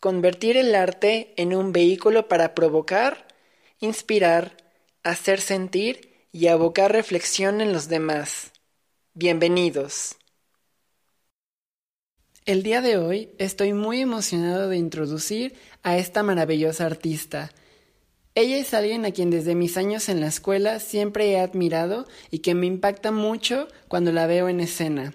[0.00, 3.28] convertir el arte en un vehículo para provocar,
[3.80, 4.56] inspirar,
[5.02, 8.52] hacer sentir y abocar reflexión en los demás.
[9.12, 10.16] Bienvenidos.
[12.46, 17.50] El día de hoy estoy muy emocionado de introducir a esta maravillosa artista.
[18.34, 22.38] Ella es alguien a quien desde mis años en la escuela siempre he admirado y
[22.38, 25.12] que me impacta mucho cuando la veo en escena.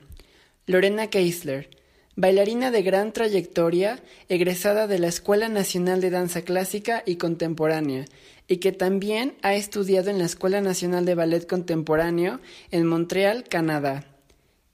[0.67, 1.74] Lorena Keisler,
[2.15, 8.05] bailarina de gran trayectoria, egresada de la Escuela Nacional de Danza Clásica y Contemporánea,
[8.47, 12.39] y que también ha estudiado en la Escuela Nacional de Ballet Contemporáneo
[12.71, 14.05] en Montreal, Canadá.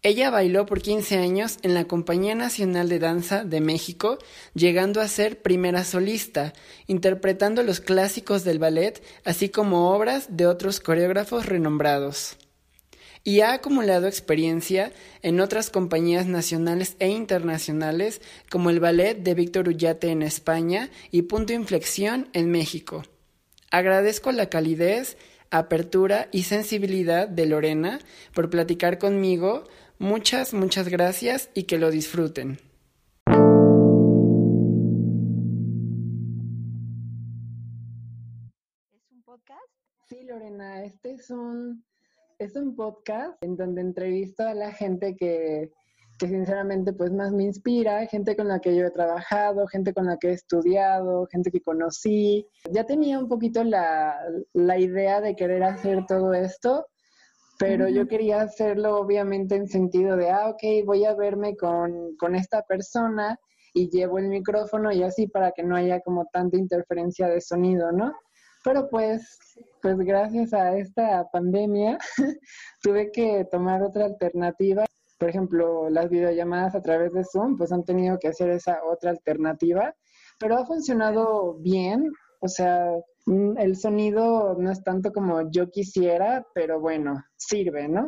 [0.03, 4.17] Ella bailó por 15 años en la Compañía Nacional de Danza de México,
[4.55, 6.53] llegando a ser primera solista,
[6.87, 12.37] interpretando los clásicos del ballet, así como obras de otros coreógrafos renombrados
[13.23, 14.91] y ha acumulado experiencia
[15.21, 21.23] en otras compañías nacionales e internacionales como el Ballet de Víctor Ullate en España y
[21.23, 23.03] Punto Inflexión en México.
[23.69, 25.17] Agradezco la calidez,
[25.51, 27.99] apertura y sensibilidad de Lorena
[28.33, 29.65] por platicar conmigo.
[29.99, 32.59] Muchas, muchas gracias y que lo disfruten.
[38.91, 39.59] ¿Es un podcast?
[40.09, 41.85] Sí, Lorena, este es un
[42.41, 45.71] es un podcast en donde entrevisto a la gente que,
[46.19, 50.17] sinceramente pues más me inspira, gente con la que yo he trabajado, gente con la
[50.17, 52.47] que he estudiado, gente que conocí.
[52.71, 54.17] Ya tenía un poquito la,
[54.55, 56.87] idea de querer hacer todo esto,
[57.59, 62.33] pero yo quería hacerlo obviamente en sentido de, ah, ok, voy a verme con, con
[62.33, 63.37] esta persona
[63.75, 67.91] y llevo el micrófono y así para que no haya como tanta interferencia de sonido,
[67.91, 68.13] ¿no?
[68.63, 69.39] Pero pues,
[69.81, 71.97] pues gracias a esta pandemia
[72.81, 74.85] tuve que tomar otra alternativa.
[75.17, 79.11] Por ejemplo, las videollamadas a través de Zoom, pues han tenido que hacer esa otra
[79.11, 79.93] alternativa,
[80.39, 82.11] pero ha funcionado bien.
[82.39, 82.91] O sea,
[83.25, 88.07] mm, el sonido no es tanto como yo quisiera, pero bueno, sirve, ¿no?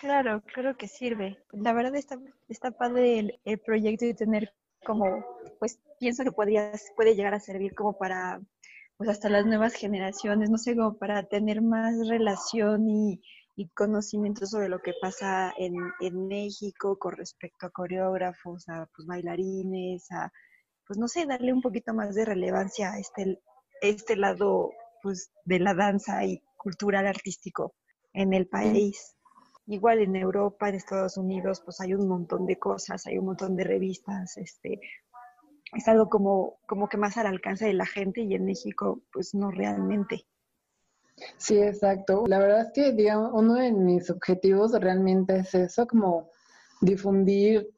[0.00, 1.38] Claro, claro que sirve.
[1.52, 2.18] La verdad está,
[2.48, 4.52] está padre el, el proyecto y tener
[4.84, 5.24] como,
[5.58, 8.40] pues pienso que podría, puede llegar a servir como para
[8.96, 13.20] pues hasta las nuevas generaciones, no sé, como para tener más relación y,
[13.74, 15.74] conocimiento sobre lo que pasa en,
[16.28, 20.30] México con respecto a coreógrafos, a pues, bailarines, a,
[20.86, 23.40] pues no sé, darle un poquito más de relevancia a este,
[23.80, 24.70] este lado
[25.02, 27.74] pues de la danza y cultural artístico
[28.12, 29.16] en el país.
[29.66, 33.56] Igual en Europa, en Estados Unidos, pues hay un montón de cosas, hay un montón
[33.56, 34.80] de revistas, este,
[35.72, 39.34] es algo como, como que más al alcance de la gente y en México pues
[39.34, 40.26] no realmente.
[41.38, 42.24] Sí, exacto.
[42.26, 46.30] La verdad es que, digamos, uno de mis objetivos realmente es eso, como
[46.80, 47.70] difundir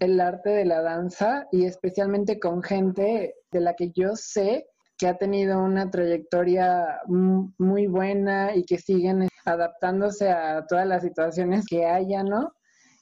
[0.00, 4.66] el arte de la danza y especialmente con gente de la que yo sé
[4.98, 11.64] que ha tenido una trayectoria muy buena y que siguen adaptándose a todas las situaciones
[11.66, 12.52] que haya, ¿no?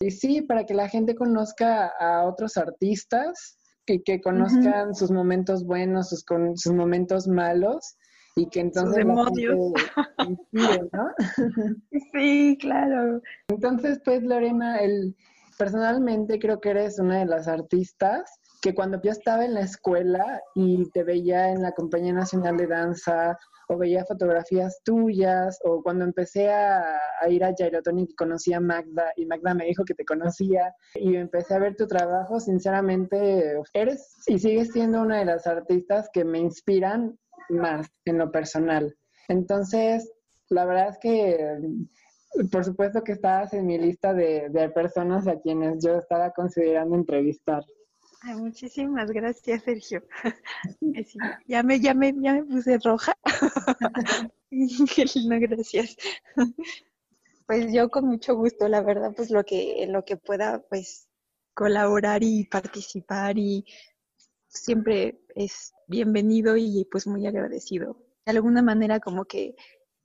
[0.00, 3.58] Y sí, para que la gente conozca a otros artistas
[3.88, 7.97] que, que conozcan sus momentos buenos, sus, con, sus momentos malos
[8.37, 9.03] y que entonces
[10.28, 11.09] inspire, ¿no?
[12.12, 13.22] sí, claro.
[13.48, 15.16] Entonces, pues Lorena, el,
[15.56, 20.43] personalmente creo que eres una de las artistas que cuando yo estaba en la escuela
[20.54, 23.38] y te veía en la Compañía Nacional de Danza
[23.69, 26.83] o veía fotografías tuyas, o cuando empecé a,
[27.29, 31.17] ir a Gyrotonic y conocí a Magda, y Magda me dijo que te conocía, y
[31.17, 36.25] empecé a ver tu trabajo, sinceramente, eres y sigues siendo una de las artistas que
[36.25, 37.19] me inspiran
[37.51, 38.95] más en lo personal.
[39.28, 40.10] Entonces,
[40.48, 41.59] la verdad es que
[42.53, 46.95] por supuesto que estabas en mi lista de, de personas a quienes yo estaba considerando
[46.95, 47.63] entrevistar
[48.22, 50.03] muchísimas gracias, Sergio.
[51.47, 53.16] ya, me, ya, me, ya me puse roja.
[54.50, 55.97] no, gracias.
[57.47, 61.09] Pues yo con mucho gusto, la verdad, pues lo que, lo que pueda, pues
[61.54, 63.65] colaborar y participar y
[64.48, 67.97] siempre es bienvenido y pues muy agradecido.
[68.24, 69.54] De alguna manera como que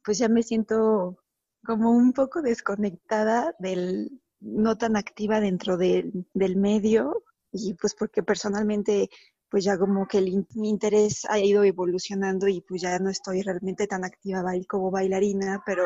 [0.04, 1.18] pues ya me siento
[1.65, 6.25] como un poco desconectada del, no tan activa dentro del
[6.56, 7.24] medio,
[7.54, 9.10] y pues porque personalmente
[9.50, 10.20] pues ya como que
[10.56, 15.62] mi interés ha ido evolucionando y pues ya no estoy realmente tan activa como bailarina,
[15.64, 15.84] pero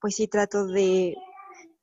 [0.00, 1.14] pues sí trato de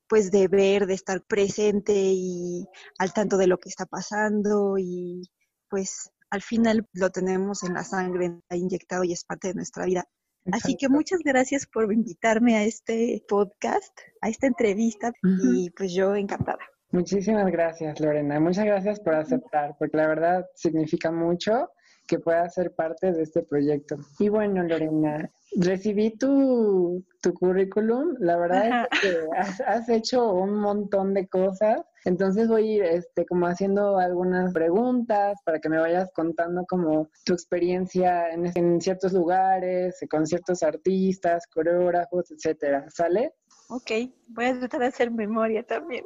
[0.08, 2.66] pues de ver, de estar presente y
[2.98, 5.30] al tanto de lo que está pasando y
[5.68, 10.04] pues al final lo tenemos en la sangre, inyectado y es parte de nuestra vida.
[10.50, 16.14] Así que muchas gracias por invitarme a este podcast, a esta entrevista y pues yo
[16.16, 16.58] encantada.
[16.90, 18.40] Muchísimas gracias, Lorena.
[18.40, 21.70] Muchas gracias por aceptar, porque la verdad significa mucho
[22.08, 23.96] que puedas ser parte de este proyecto.
[24.18, 28.14] Y bueno, Lorena, recibí tu, tu currículum.
[28.18, 31.82] La verdad es que has, has, hecho un montón de cosas.
[32.06, 37.10] Entonces voy a ir este, como haciendo algunas preguntas para que me vayas contando como
[37.26, 42.86] tu experiencia en, en ciertos lugares, con ciertos artistas, coreógrafos, etcétera.
[42.88, 43.34] ¿Sale?
[43.70, 43.90] Ok,
[44.28, 46.04] voy a tratar de hacer memoria también.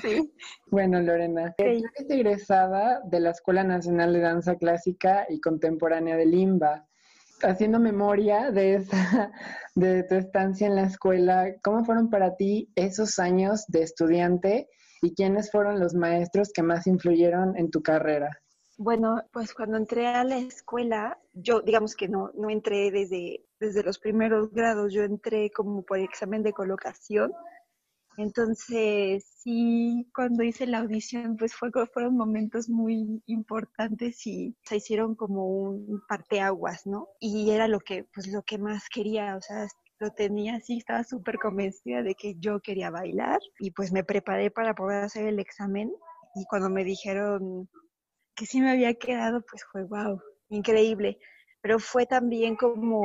[0.00, 0.32] sí.
[0.70, 1.80] Bueno, Lorena, okay.
[1.80, 6.86] tú eres egresada de la Escuela Nacional de Danza Clásica y Contemporánea de Limba.
[7.42, 9.32] Haciendo memoria de esa,
[9.74, 14.68] de tu estancia en la escuela, ¿cómo fueron para ti esos años de estudiante
[15.02, 18.30] y quiénes fueron los maestros que más influyeron en tu carrera?
[18.78, 23.82] Bueno, pues cuando entré a la escuela, yo digamos que no, no entré desde, desde
[23.82, 27.32] los primeros grados, yo entré como por examen de colocación.
[28.18, 35.14] Entonces, sí, cuando hice la audición, pues fue, fueron momentos muy importantes y se hicieron
[35.14, 37.08] como un parteaguas, ¿no?
[37.20, 39.66] Y era lo que, pues lo que más quería, o sea,
[39.98, 44.50] lo tenía así, estaba súper convencida de que yo quería bailar y pues me preparé
[44.50, 45.92] para poder hacer el examen
[46.34, 47.68] y cuando me dijeron
[48.34, 50.20] que sí me había quedado, pues fue wow,
[50.50, 51.18] increíble.
[51.66, 53.02] Pero fue también como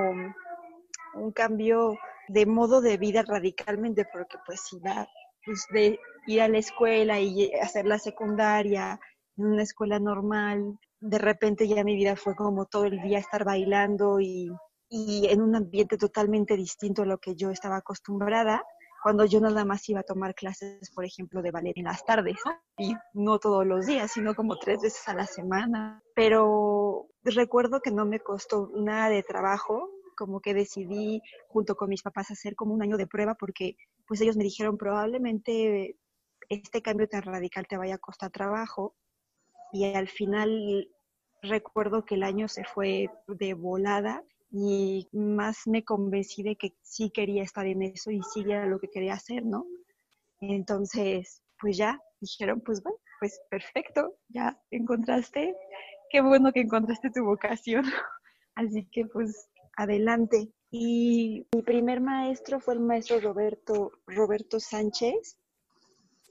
[1.15, 1.97] un cambio
[2.27, 5.07] de modo de vida radicalmente, porque pues iba
[5.43, 8.99] pues, de ir a la escuela y hacer la secundaria
[9.35, 13.43] en una escuela normal, de repente ya mi vida fue como todo el día estar
[13.43, 14.51] bailando y,
[14.89, 18.63] y en un ambiente totalmente distinto a lo que yo estaba acostumbrada
[19.01, 22.37] cuando yo nada más iba a tomar clases, por ejemplo, de ballet en las tardes,
[22.77, 26.03] y no todos los días, sino como tres veces a la semana.
[26.13, 32.03] Pero recuerdo que no me costó nada de trabajo, como que decidí junto con mis
[32.03, 33.75] papás hacer como un año de prueba porque
[34.07, 35.97] pues ellos me dijeron probablemente
[36.49, 38.95] este cambio tan radical te vaya a costar trabajo
[39.71, 40.89] y al final
[41.41, 47.09] recuerdo que el año se fue de volada y más me convencí de que sí
[47.09, 49.65] quería estar en eso y sí era lo que quería hacer, ¿no?
[50.41, 55.55] Entonces, pues ya dijeron, pues bueno, pues perfecto, ya encontraste,
[56.11, 57.83] qué bueno que encontraste tu vocación.
[58.55, 60.51] Así que pues adelante.
[60.69, 65.37] Y mi primer maestro fue el maestro Roberto, Roberto Sánchez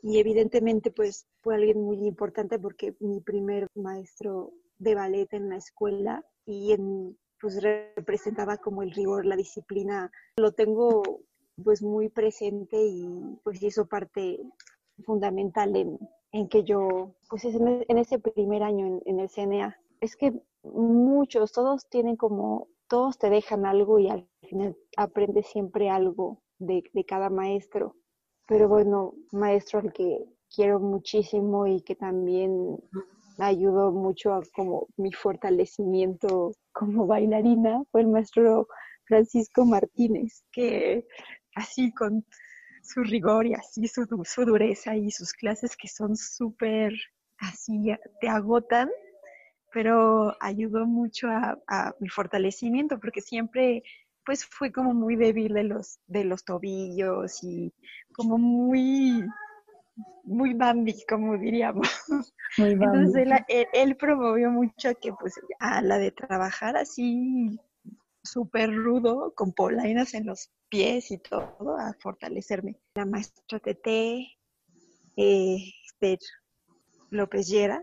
[0.03, 5.56] y evidentemente pues fue alguien muy importante porque mi primer maestro de ballet en la
[5.56, 10.11] escuela y en pues representaba como el rigor, la disciplina.
[10.37, 11.03] Lo tengo
[11.62, 14.38] pues muy presente y pues hizo parte
[15.05, 15.99] fundamental en,
[16.32, 19.77] en que yo, pues en, en ese primer año en, en, el CNA.
[20.00, 20.32] Es que
[20.62, 26.82] muchos, todos tienen como, todos te dejan algo y al final aprendes siempre algo de,
[26.93, 27.97] de cada maestro.
[28.47, 30.25] Pero bueno, maestro al que
[30.55, 32.79] quiero muchísimo y que también
[33.39, 38.67] ayudó mucho a como mi fortalecimiento como bailarina fue el maestro
[39.05, 41.06] Francisco Martínez, que
[41.55, 42.25] así con
[42.93, 46.93] su rigor y así su, su dureza y sus clases que son súper
[47.39, 48.91] así, te agotan,
[49.73, 53.82] pero ayudó mucho a, a, mi fortalecimiento porque siempre
[54.25, 57.73] pues fui como muy débil de los, de los tobillos y
[58.13, 59.25] como muy
[60.25, 61.89] muy Bambi, como diríamos.
[62.56, 63.29] Entonces
[63.73, 67.59] él, promovió mucho que pues a la de trabajar así
[68.23, 72.81] súper rudo, con polainas en los pies y todo, a fortalecerme.
[72.94, 74.27] La maestra Tete,
[75.17, 75.58] eh,
[77.10, 77.82] López Llera,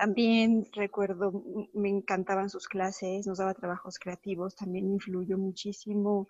[0.00, 1.44] también recuerdo,
[1.74, 6.26] me encantaban sus clases, nos daba trabajos creativos, también influyó muchísimo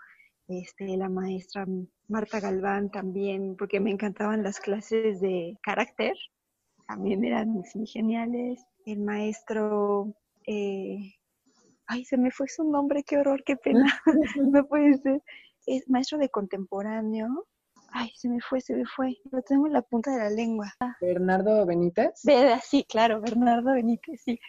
[0.48, 1.66] este, la maestra
[2.08, 6.16] Marta Galván también, porque me encantaban las clases de carácter,
[6.88, 8.60] también eran muy geniales.
[8.86, 10.16] El maestro,
[10.48, 11.14] eh,
[11.86, 13.86] ay, se me fue su nombre, qué horror, qué pena,
[14.52, 15.22] no puede ser.
[15.70, 17.46] Es maestro de contemporáneo.
[17.92, 19.16] Ay, se me fue, se me fue.
[19.30, 20.74] Lo tengo en la punta de la lengua.
[21.00, 22.20] Bernardo Benítez.
[22.64, 24.40] Sí, claro, Bernardo Benítez, sí.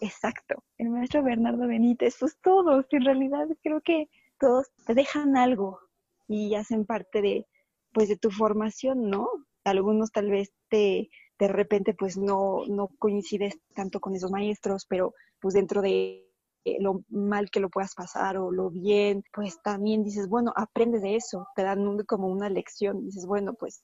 [0.00, 4.08] Exacto, el maestro Bernardo Benítez, pues todos, en realidad creo que
[4.38, 5.80] todos te dejan algo
[6.28, 7.46] y hacen parte de,
[7.92, 9.28] pues, de tu formación, ¿no?
[9.64, 15.14] algunos tal vez te, de repente pues no, no coincides tanto con esos maestros, pero
[15.40, 16.29] pues dentro de
[16.64, 21.16] lo mal que lo puedas pasar o lo bien, pues también dices, bueno, aprendes de
[21.16, 23.82] eso, te dan como una lección, dices, bueno, pues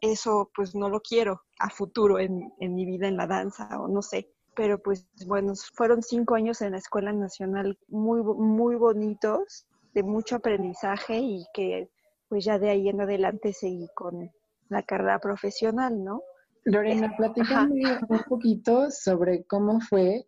[0.00, 3.88] eso pues no lo quiero a futuro en, en mi vida en la danza o
[3.88, 9.66] no sé, pero pues bueno, fueron cinco años en la Escuela Nacional muy, muy bonitos,
[9.94, 11.88] de mucho aprendizaje y que
[12.28, 14.30] pues ya de ahí en adelante seguí con
[14.68, 16.22] la carrera profesional, ¿no?
[16.64, 20.26] Lorena, platícame un poquito sobre cómo fue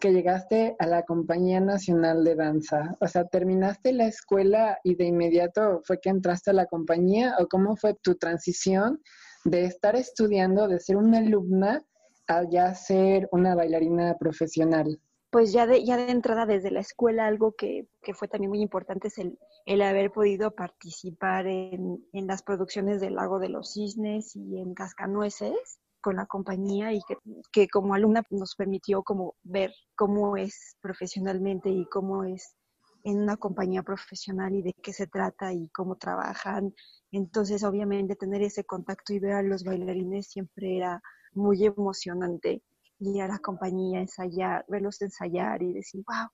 [0.00, 2.96] que llegaste a la Compañía Nacional de Danza.
[3.00, 7.46] O sea, ¿terminaste la escuela y de inmediato fue que entraste a la compañía o
[7.48, 9.00] cómo fue tu transición
[9.44, 11.84] de estar estudiando, de ser una alumna
[12.26, 15.00] a ya ser una bailarina profesional?
[15.30, 18.60] Pues ya de, ya de entrada desde la escuela algo que, que fue también muy
[18.60, 23.72] importante es el, el haber podido participar en, en, las producciones del Lago de los
[23.74, 27.16] Cisnes y en Cascanueces con la compañía y que,
[27.50, 32.54] que como alumna nos permitió como ver cómo es profesionalmente y cómo es
[33.02, 36.72] en una compañía profesional y de qué se trata y cómo trabajan.
[37.10, 42.62] Entonces, obviamente, tener ese contacto y ver a los bailarines siempre era muy emocionante
[43.00, 46.28] ir a la compañía, ensayar, verlos ensayar y decir, wow,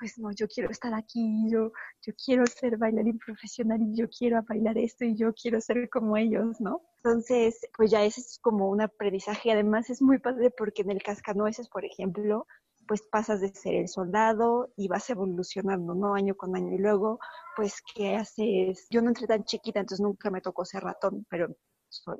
[0.00, 4.42] pues no, yo quiero estar aquí, yo, yo quiero ser bailarín profesional y yo quiero
[4.48, 6.80] bailar esto y yo quiero ser como ellos, ¿no?
[7.04, 9.52] Entonces, pues ya ese es como un aprendizaje.
[9.52, 12.46] Además, es muy padre porque en el cascanueces, por ejemplo,
[12.88, 16.14] pues pasas de ser el soldado y vas evolucionando, ¿no?
[16.14, 16.74] Año con año.
[16.74, 17.20] Y luego,
[17.54, 18.86] pues, ¿qué haces?
[18.90, 21.54] Yo no entré tan chiquita, entonces nunca me tocó ser ratón, pero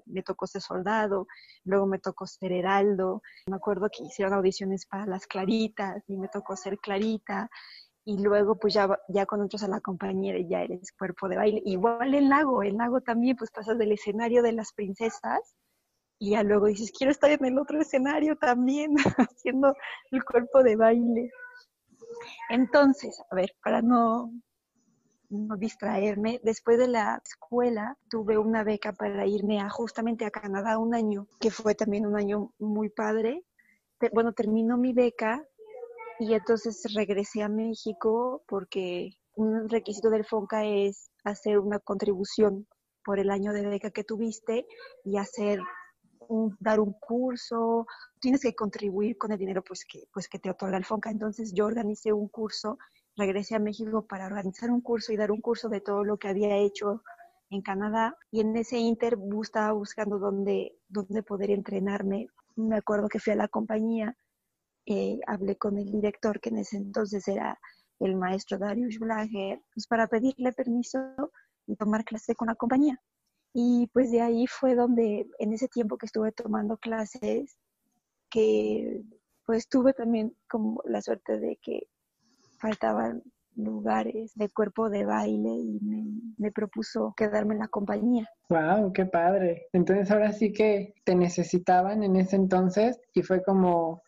[0.06, 1.26] me tocó ser soldado,
[1.64, 6.28] luego me tocó ser heraldo, me acuerdo que hicieron audiciones para las claritas y me
[6.28, 7.48] tocó ser clarita,
[8.04, 11.62] y luego pues ya, ya con otros a la compañera ya eres cuerpo de baile.
[11.64, 15.54] Igual el lago, el lago también pues pasas del escenario de las princesas
[16.18, 18.94] y ya luego dices, quiero estar en el otro escenario también,
[19.30, 19.74] haciendo
[20.10, 21.30] el cuerpo de baile.
[22.50, 24.32] Entonces, a ver, para no,
[25.30, 26.40] no distraerme.
[26.42, 31.26] Después de la escuela tuve una beca para irme a justamente a Canadá un año,
[31.40, 33.44] que fue también un año muy padre.
[34.12, 35.44] Bueno, terminó mi beca
[36.18, 42.66] y entonces regresé a México porque un requisito del FONCA es hacer una contribución
[43.04, 44.66] por el año de beca que tuviste
[45.04, 45.60] y hacer
[46.60, 47.87] dar un curso,
[48.20, 51.10] tienes que contribuir con el dinero pues que, pues que te otorga el FONCA.
[51.10, 52.78] Entonces yo organicé un curso
[53.20, 56.28] regresé a México para organizar un curso y dar un curso de todo lo que
[56.28, 57.02] había hecho
[57.50, 62.28] en Canadá y en ese inter estaba buscando dónde, dónde poder entrenarme.
[62.56, 64.16] Me acuerdo que fui a la compañía,
[64.86, 67.58] eh, hablé con el director que en ese entonces era
[67.98, 70.98] el maestro Darius Blager, pues para pedirle permiso
[71.66, 72.98] y tomar clase con la compañía.
[73.52, 77.58] Y pues de ahí fue donde en ese tiempo que estuve tomando clases,
[78.30, 79.02] que
[79.44, 81.88] pues tuve también como la suerte de que
[82.60, 83.22] faltaban
[83.56, 85.80] lugares de cuerpo de baile y
[86.38, 88.28] me, propuso quedarme en la compañía.
[88.48, 88.92] ¡Wow!
[88.92, 89.66] ¡Qué padre!
[89.72, 94.02] Entonces ahora sí que te necesitaban en ese entonces y fue como,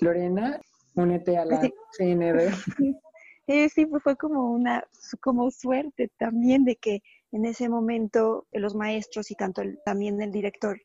[0.00, 0.60] Lorena,
[0.94, 1.60] únete a la
[1.98, 2.50] CNB.
[3.46, 4.84] Sí, sí, pues fue como una
[5.20, 10.80] como suerte también de que en ese momento los maestros y tanto también el director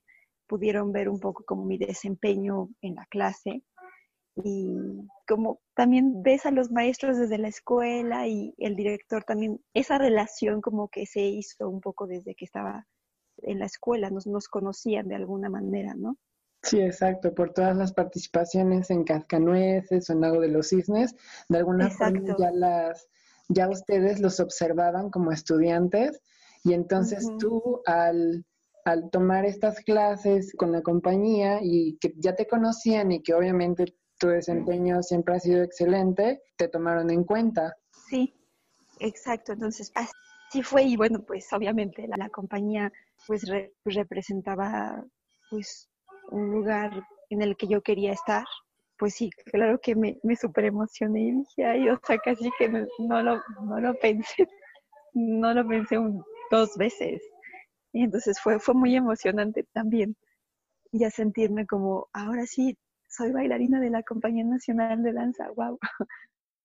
[0.47, 3.61] pudieron ver un poco como mi desempeño en la clase
[4.43, 9.97] y como también ves a los maestros desde la escuela y el director también, esa
[9.97, 12.85] relación como que se hizo un poco desde que estaba
[13.37, 16.17] en la escuela, nos, nos conocían de alguna manera, ¿no?
[16.63, 21.15] Sí, exacto, por todas las participaciones en Cascanueces o en Lago de los Cisnes,
[21.47, 23.07] de alguna forma ya las,
[23.49, 26.19] ya ustedes los observaban como estudiantes
[26.63, 28.45] y entonces tú al,
[28.83, 33.95] al tomar estas clases con la compañía y que ya te conocían y que obviamente
[34.25, 37.75] tu desempeño siempre ha sido excelente, te tomaron en cuenta.
[38.09, 38.33] Sí,
[38.99, 39.53] exacto.
[39.53, 42.91] Entonces, así fue y bueno, pues obviamente la, compañía
[43.27, 43.43] pues
[43.85, 45.03] representaba
[45.51, 45.89] pues
[46.31, 48.45] un lugar en el que yo quería estar.
[48.97, 52.69] Pues sí, claro que me, me super emocioné y dije, ay, o sea, casi que
[52.69, 54.47] no, lo, no lo pensé,
[55.13, 55.97] no lo pensé
[56.49, 57.21] dos veces.
[57.93, 60.15] Y entonces fue, fue muy emocionante también.
[60.91, 62.77] Ya sentirme como, ahora sí,
[63.15, 65.77] soy bailarina de la Compañía Nacional de Danza, wow,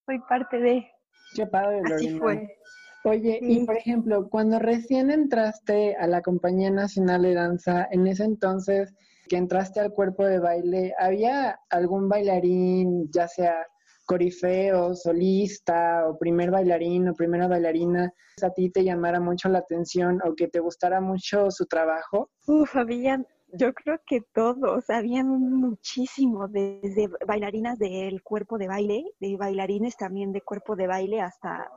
[0.06, 0.86] soy parte de...
[1.34, 2.56] Qué padre, Así fue.
[3.04, 8.24] Oye, y por ejemplo, cuando recién entraste a la Compañía Nacional de Danza, en ese
[8.24, 8.94] entonces
[9.28, 13.64] que entraste al cuerpo de baile, ¿había algún bailarín, ya sea
[14.04, 20.20] corifeo, solista o primer bailarín o primera bailarina a ti te llamara mucho la atención
[20.24, 22.30] o que te gustara mucho su trabajo?
[22.46, 29.36] Uf, habían, yo creo que todos, habían muchísimo, desde bailarinas del cuerpo de baile, de
[29.36, 31.70] bailarines también de cuerpo de baile, hasta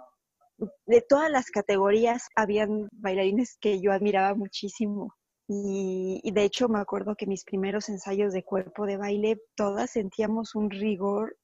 [0.86, 5.16] de todas las categorías, habían bailarines que yo admiraba muchísimo.
[5.48, 9.92] Y, y, de hecho me acuerdo que mis primeros ensayos de cuerpo de baile, todas
[9.92, 11.36] sentíamos un rigor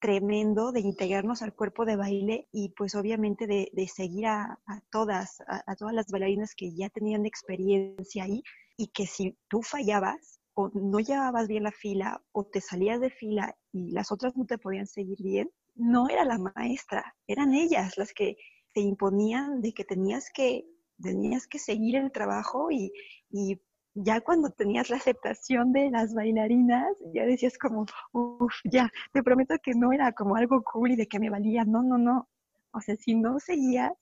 [0.00, 4.58] tremendo de integrarnos al cuerpo de baile y pues obviamente de, seguir a,
[4.90, 8.42] todas, a, todas las bailarinas que ya tenían experiencia ahí
[8.76, 13.10] y que si tú fallabas o no llevabas bien la fila o te salías de
[13.10, 17.96] fila y las otras no te podían seguir bien, no era la maestra, eran ellas
[17.98, 18.36] las que
[18.72, 20.66] te imponían de que tenías que,
[21.00, 22.92] tenías que seguir el trabajo y,
[23.30, 23.60] y
[23.96, 29.54] ya cuando tenías la aceptación de las bailarinas, ya decías como, uff, ya, te prometo
[29.62, 32.28] que no era como algo cool y de que me valía, no, no, no.
[32.72, 33.92] O sea, si no seguías,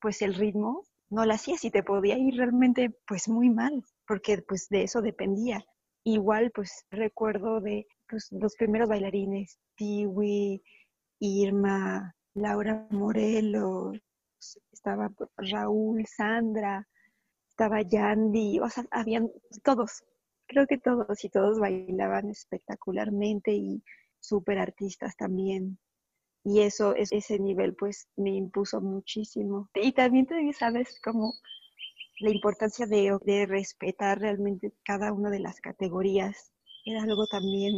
[0.00, 0.82] pues el ritmo,
[1.14, 5.00] no lo hacías y te podía ir realmente pues muy mal, porque pues de eso
[5.00, 5.64] dependía.
[6.04, 10.62] Igual pues recuerdo de pues, los primeros bailarines, Tiwi,
[11.20, 13.98] Irma, Laura Morelos,
[14.72, 16.86] estaba Raúl, Sandra,
[17.48, 19.30] estaba Yandy, o sea, habían
[19.62, 20.04] todos,
[20.46, 23.82] creo que todos y todos bailaban espectacularmente y
[24.18, 25.78] súper artistas también.
[26.44, 29.70] Y eso, ese nivel pues me impuso muchísimo.
[29.74, 31.32] Y también tú sabes como
[32.20, 36.52] la importancia de, de respetar realmente cada una de las categorías.
[36.84, 37.74] Era algo también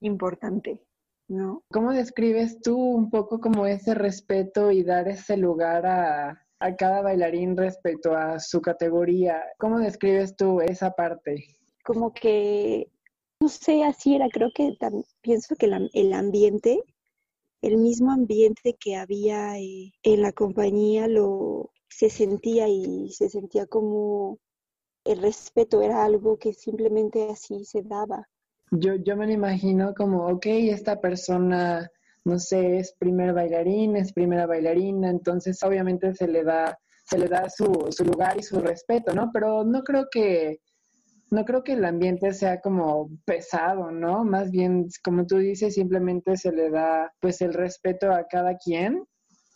[0.00, 0.80] importante.
[1.26, 1.62] ¿No?
[1.72, 7.02] ¿Cómo describes tú un poco como ese respeto y dar ese lugar a, a cada
[7.02, 9.42] bailarín respecto a su categoría.
[9.58, 11.44] ¿Cómo describes tú esa parte?
[11.84, 12.90] Como que,
[13.40, 14.76] no sé, así era, creo que
[15.20, 16.82] pienso que la, el ambiente,
[17.66, 23.66] el mismo ambiente que había eh, en la compañía, lo se sentía y se sentía
[23.66, 24.38] como
[25.04, 28.28] el respeto era algo que simplemente así se daba.
[28.70, 31.88] Yo, yo me lo imagino como, ok, esta persona
[32.24, 37.28] no sé, es primer bailarín, es primera bailarina, entonces obviamente se le da, se le
[37.28, 39.30] da su, su lugar y su respeto, ¿no?
[39.32, 40.60] Pero no creo que,
[41.30, 44.24] no creo que el ambiente sea como pesado, ¿no?
[44.24, 49.04] Más bien, como tú dices, simplemente se le da pues el respeto a cada quien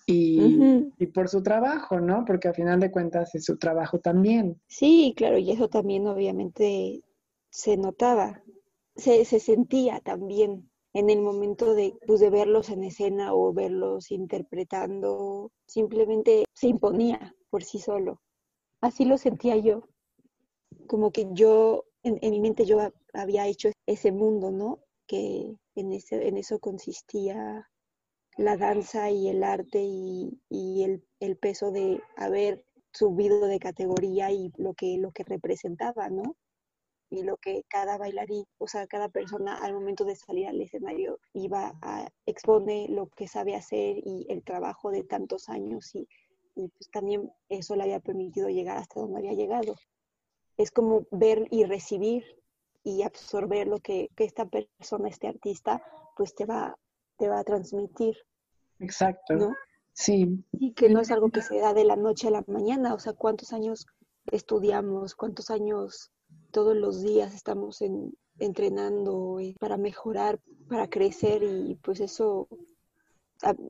[0.06, 2.24] y, y, por su trabajo, ¿no?
[2.24, 4.60] Porque al final de cuentas es su trabajo también.
[4.66, 7.02] Sí, claro, y eso también obviamente
[7.50, 8.42] se notaba,
[8.96, 14.10] se, se sentía también en el momento de, pues, de verlos en escena o verlos
[14.10, 18.22] interpretando, simplemente se imponía por sí solo.
[18.80, 19.88] Así lo sentía yo,
[20.88, 22.80] como que yo, en, mi mente yo
[23.12, 24.80] había hecho ese mundo, ¿no?
[25.06, 27.70] Que en, ese, en eso consistía
[28.36, 34.32] la danza y el arte y, y el, el, peso de haber subido de categoría
[34.32, 36.36] y lo que, lo que representaba, ¿no?
[37.10, 41.18] y lo que cada bailarín, o sea, cada persona al momento de salir al escenario
[41.32, 46.06] iba a exponer lo que sabe hacer y el trabajo de tantos años y,
[46.54, 49.74] y pues también eso le había permitido llegar hasta donde había llegado.
[50.58, 52.24] Es como ver y recibir
[52.84, 55.82] y absorber lo que, que esta persona, este artista,
[56.16, 56.76] pues te va,
[57.16, 58.16] te va a transmitir.
[58.78, 59.34] Exacto.
[59.34, 59.54] ¿no?
[59.92, 60.44] Sí.
[60.52, 62.98] Y que no es algo que se da de la noche a la mañana, o
[62.98, 63.86] sea, cuántos años
[64.30, 66.12] estudiamos, cuántos años
[66.50, 72.48] todos los días estamos en, entrenando eh, para mejorar, para crecer y pues eso,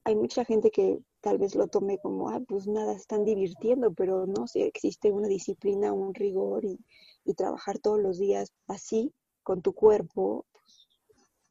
[0.05, 4.26] hay mucha gente que tal vez lo tome como, ah, pues nada, están divirtiendo, pero
[4.26, 6.78] no, si existe una disciplina, un rigor y,
[7.24, 10.88] y trabajar todos los días así con tu cuerpo, pues,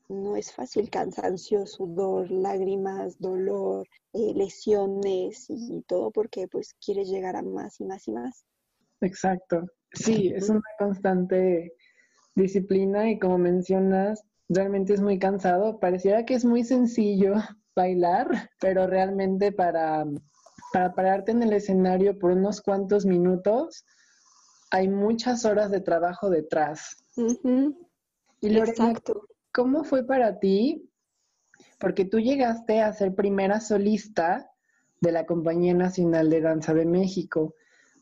[0.09, 7.35] no es fácil, cansancio, sudor, lágrimas, dolor, eh, lesiones y todo porque pues quieres llegar
[7.35, 8.45] a más y más y más.
[9.01, 9.65] Exacto.
[9.93, 11.73] Sí, es una constante
[12.35, 15.79] disciplina y como mencionas, realmente es muy cansado.
[15.79, 17.35] Pareciera que es muy sencillo
[17.77, 20.03] bailar, pero realmente para,
[20.73, 23.85] para pararte en el escenario por unos cuantos minutos,
[24.71, 27.05] hay muchas horas de trabajo detrás.
[27.15, 29.27] Y Lorena, Exacto.
[29.53, 30.91] ¿cómo fue para ti?
[31.79, 34.51] Porque tú llegaste a ser primera solista
[34.99, 37.55] de la Compañía Nacional de Danza de México.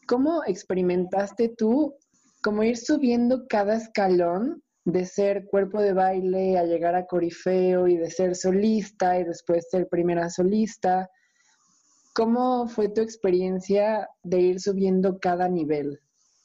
[0.07, 1.95] ¿Cómo experimentaste tú
[2.41, 7.97] como ir subiendo cada escalón de ser cuerpo de baile a llegar a corifeo y
[7.97, 11.09] de ser solista y después ser primera solista?
[12.13, 15.99] ¿Cómo fue tu experiencia de ir subiendo cada nivel?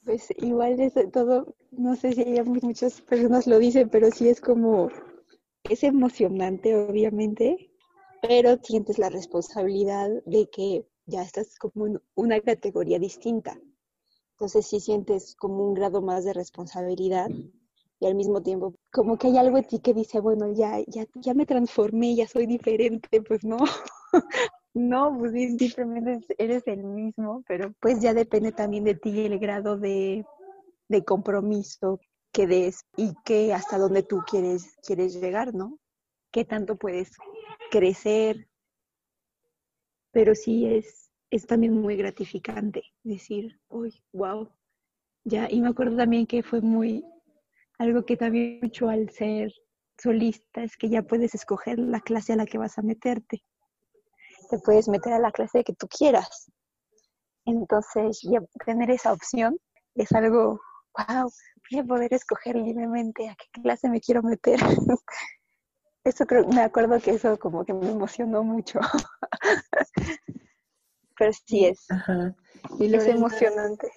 [0.05, 4.89] Pues igual es todo, no sé si muchas personas lo dicen, pero sí es como,
[5.69, 7.71] es emocionante obviamente,
[8.23, 13.61] pero sientes la responsabilidad de que ya estás como en una categoría distinta.
[14.33, 17.29] Entonces sí sientes como un grado más de responsabilidad
[18.01, 21.07] y al mismo tiempo como que hay algo en ti que dice, bueno, ya, ya,
[21.17, 23.59] ya me transformé, ya soy diferente, pues no,
[24.75, 29.77] no, pues simplemente eres el mismo, pero pues ya depende también de ti el grado
[29.77, 30.25] de,
[30.89, 32.01] de compromiso
[32.33, 35.79] que des y que hasta dónde tú quieres, quieres llegar, ¿no?
[36.33, 37.11] Qué tanto puedes
[37.71, 38.49] crecer,
[40.13, 44.49] pero sí es, es también muy gratificante decir, uy, wow,
[45.25, 47.05] ya, y me acuerdo también que fue muy,
[47.81, 49.51] algo que también mucho al ser
[49.99, 53.43] solista es que ya puedes escoger la clase a la que vas a meterte.
[54.51, 56.53] Te puedes meter a la clase que tú quieras.
[57.47, 59.59] Entonces, ya tener esa opción
[59.95, 60.61] es algo,
[60.99, 61.31] wow,
[61.71, 64.61] voy a poder escoger libremente a qué clase me quiero meter.
[66.05, 68.79] eso creo, me acuerdo que eso como que me emocionó mucho.
[71.19, 71.87] Pero sí es,
[72.79, 73.91] Y es emocionante.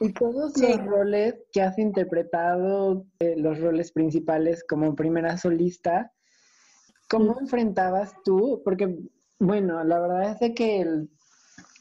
[0.00, 6.12] Y todos los roles que has interpretado, eh, los roles principales como primera solista,
[7.08, 8.62] ¿cómo enfrentabas tú?
[8.64, 8.96] Porque,
[9.40, 11.10] bueno, la verdad es de que el,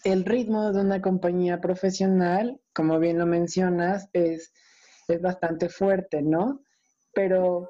[0.03, 4.51] el, ritmo de una compañía profesional, como bien lo mencionas, es,
[5.07, 6.61] es bastante fuerte, ¿no?
[7.13, 7.69] Pero,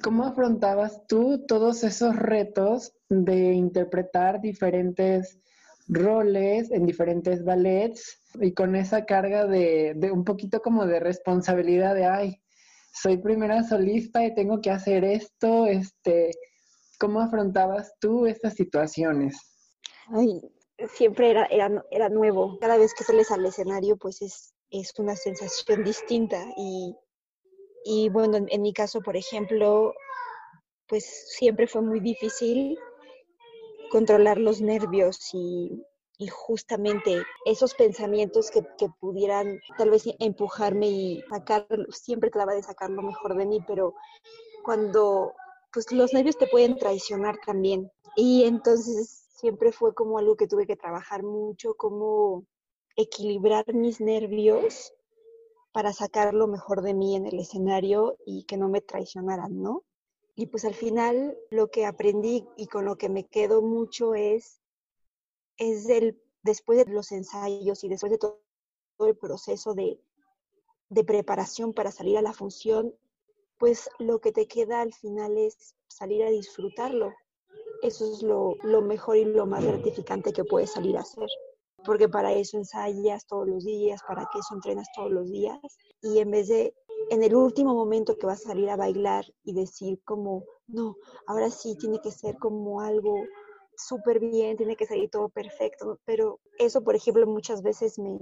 [0.00, 5.40] ¿cómo afrontabas tú todos esos retos de interpretar diferentes
[5.88, 11.94] roles en diferentes ballets y con esa carga de, de, un poquito como de responsabilidad
[11.94, 12.42] de, ay,
[12.92, 16.30] soy primera solista y tengo que hacer esto, este,
[16.98, 19.36] ¿cómo afrontabas tú estas situaciones?
[20.08, 20.40] Ay,
[20.94, 22.58] siempre era, era, era nuevo.
[22.60, 26.94] Cada vez que sales al escenario, pues es, es una sensación distinta y,
[27.84, 29.94] y bueno, en, en mi caso, por ejemplo,
[30.86, 31.04] pues
[31.36, 32.78] siempre fue muy difícil
[33.90, 35.84] controlar los nervios y,
[36.30, 38.62] justamente esos pensamientos que,
[39.00, 43.94] pudieran tal vez empujarme y sacar, siempre trataba de sacar lo mejor de mí, pero
[44.64, 45.32] cuando
[45.72, 47.90] pues los nervios te pueden traicionar también.
[48.16, 52.44] Y entonces siempre fue como algo que tuve que trabajar mucho, como
[52.96, 54.92] equilibrar mis nervios
[55.72, 59.84] para sacar lo mejor de mí en el escenario y que no me traicionaran, ¿no?
[60.38, 64.62] Y pues al final lo que aprendí y con lo que me quedo mucho es,
[65.56, 68.40] es el, después de los ensayos y después de todo,
[69.00, 70.00] el proceso de,
[70.90, 72.94] de preparación para salir a la función,
[73.58, 77.12] pues lo que te queda al final es salir a disfrutarlo.
[77.82, 81.28] Eso es lo, lo, mejor y lo más gratificante que puedes salir a hacer.
[81.84, 85.58] Porque para eso ensayas todos los días, para eso entrenas todos los días.
[86.00, 86.74] Y en vez de
[87.10, 91.50] en el último momento que vas a salir a bailar y decir como, no, ahora
[91.50, 93.14] sí tiene que ser como algo
[93.76, 98.18] súper bien, tiene que salir todo perfecto, pero eso, por ejemplo, muchas veces me,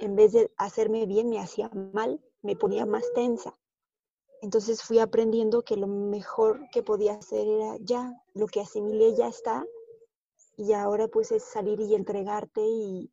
[0.00, 3.56] en vez de hacerme bien, me hacía mal, me ponía más tensa.
[4.40, 9.28] Entonces fui aprendiendo que lo mejor que podía hacer era ya, lo que asimilé ya
[9.28, 9.64] está,
[10.56, 13.12] y ahora pues es salir y entregarte y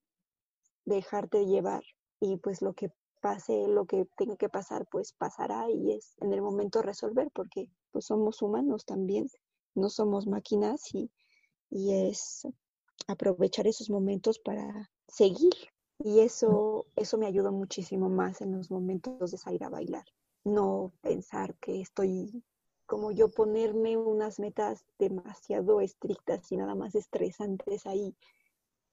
[0.85, 1.83] dejarte llevar.
[2.19, 6.33] Y pues lo que pase lo que tenga que pasar, pues pasará y es en
[6.33, 9.29] el momento resolver, porque pues somos humanos también,
[9.75, 11.11] no somos máquinas y,
[11.69, 12.47] y es
[13.07, 15.53] aprovechar esos momentos para seguir.
[16.01, 20.05] Y eso, eso me ayudó muchísimo más en los momentos de salir a bailar.
[20.45, 22.43] No pensar que estoy
[22.85, 28.15] como yo ponerme unas metas demasiado estrictas y nada más estresantes ahí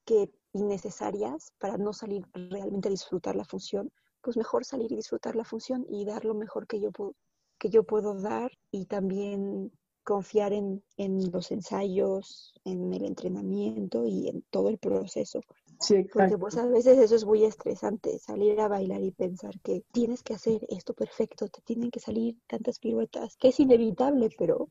[0.05, 3.91] que innecesarias para no salir realmente a disfrutar la función,
[4.27, 7.15] pues mejor salir y disfrutar la función y dar lo mejor que yo, puedo,
[7.61, 9.71] que yo puedo dar y también
[10.03, 15.43] confiar en, en, los ensayos, en el entrenamiento y en todo el proceso.
[15.79, 19.85] Sí, Porque pues a veces eso es muy estresante, salir a bailar y pensar que
[19.93, 24.71] tienes que hacer esto perfecto, te tienen que salir tantas piruetas, que es inevitable, pero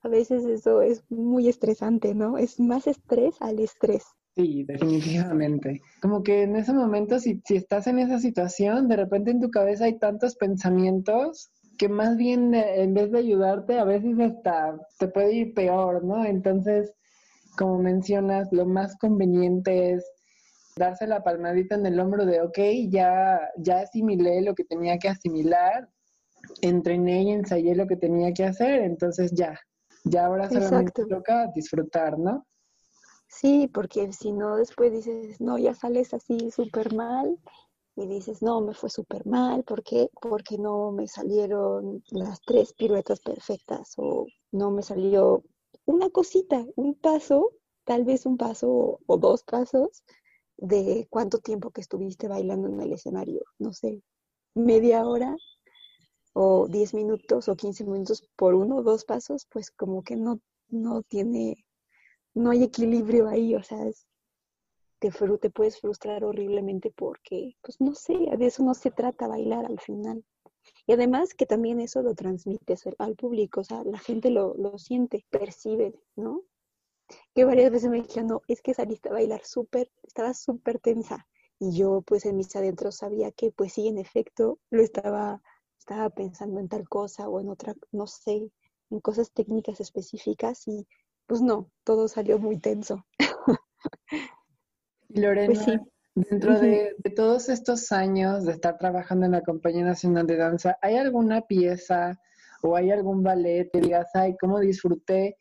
[0.00, 2.38] a veces eso es muy estresante, ¿no?
[2.38, 4.04] Es más estrés al estrés.
[4.36, 5.80] Sí, definitivamente.
[6.02, 9.50] Como que en ese momento, si, si estás en esa situación, de repente en tu
[9.50, 14.78] cabeza hay tantos pensamientos que más bien eh, en vez de ayudarte, a veces hasta
[14.98, 16.24] te puede ir peor, ¿no?
[16.26, 16.92] Entonces,
[17.56, 20.04] como mencionas, lo más conveniente es
[20.76, 22.58] darse la palmadita en el hombro de, ok,
[22.90, 25.88] ya, ya asimilé lo que tenía que asimilar,
[26.60, 29.58] entrené y ensayé lo que tenía que hacer, entonces ya,
[30.04, 32.44] ya ahora solamente toca disfrutar, ¿no?
[33.28, 37.38] Sí, porque si no, después dices, no, ya sales así súper mal
[37.96, 40.10] y dices, no, me fue súper mal, ¿por qué?
[40.20, 45.42] Porque no me salieron las tres piruetas perfectas o no me salió
[45.86, 47.52] una cosita, un paso,
[47.84, 50.04] tal vez un paso o dos pasos
[50.58, 54.02] de cuánto tiempo que estuviste bailando en el escenario, no sé,
[54.54, 55.36] media hora
[56.34, 60.40] o diez minutos o quince minutos por uno o dos pasos, pues como que no,
[60.68, 61.65] no tiene,
[62.36, 63.78] no hay equilibrio ahí, o sea,
[64.98, 69.64] te, te puedes frustrar horriblemente porque, pues no sé, de eso no se trata bailar
[69.64, 70.22] al final.
[70.86, 74.76] Y además que también eso lo transmites al público, o sea, la gente lo, lo
[74.78, 76.42] siente, percibe, ¿no?
[77.34, 81.26] Que varias veces me dijeron, no, es que saliste a bailar súper, estaba súper tensa.
[81.58, 85.42] Y yo pues en mis adentros sabía que pues sí, en efecto, lo estaba,
[85.78, 88.50] estaba pensando en tal cosa o en otra, no sé,
[88.90, 90.86] en cosas técnicas específicas y
[91.26, 93.04] pues no, todo salió muy tenso.
[95.08, 95.78] Lorena, pues sí.
[96.16, 100.96] Dentro de, todos estos años de estar trabajando en la Compañía Nacional de Danza, ¿hay
[100.96, 102.18] alguna pieza
[102.62, 105.36] o hay algún ballet que digas, ay, cómo disfruté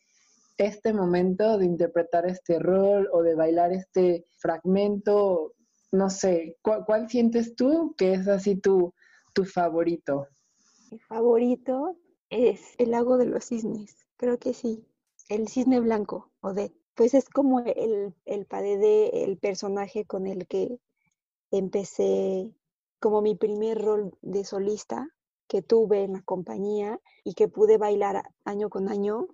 [0.57, 5.53] este momento de interpretar este rol o de bailar este fragmento?
[5.93, 8.93] No sé, ¿cuál, sientes tú que es así tu,
[9.33, 10.27] tu favorito?
[10.91, 11.95] Mi favorito
[12.29, 14.85] es el lago de los cisnes, creo que sí.
[15.27, 20.47] El cisne blanco, o de pues es como el, el padede, el personaje con el
[20.47, 20.79] que
[21.51, 22.55] empecé
[22.99, 25.09] como mi primer rol de solista
[25.47, 29.27] que tuve en la compañía y que pude bailar año con año.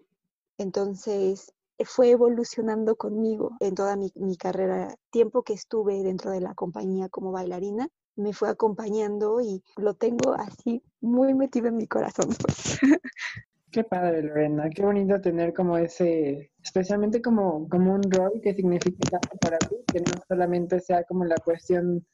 [0.57, 1.53] Entonces
[1.85, 4.95] fue evolucionando conmigo en toda mi, mi carrera.
[5.09, 10.33] Tiempo que estuve dentro de la compañía como bailarina, me fue acompañando y lo tengo
[10.33, 12.29] así muy metido en mi corazón.
[13.71, 14.69] Qué padre, Lorena.
[14.69, 20.01] Qué bonito tener como ese, especialmente como, como un rol que significa para ti, que
[20.01, 22.05] no solamente sea como la cuestión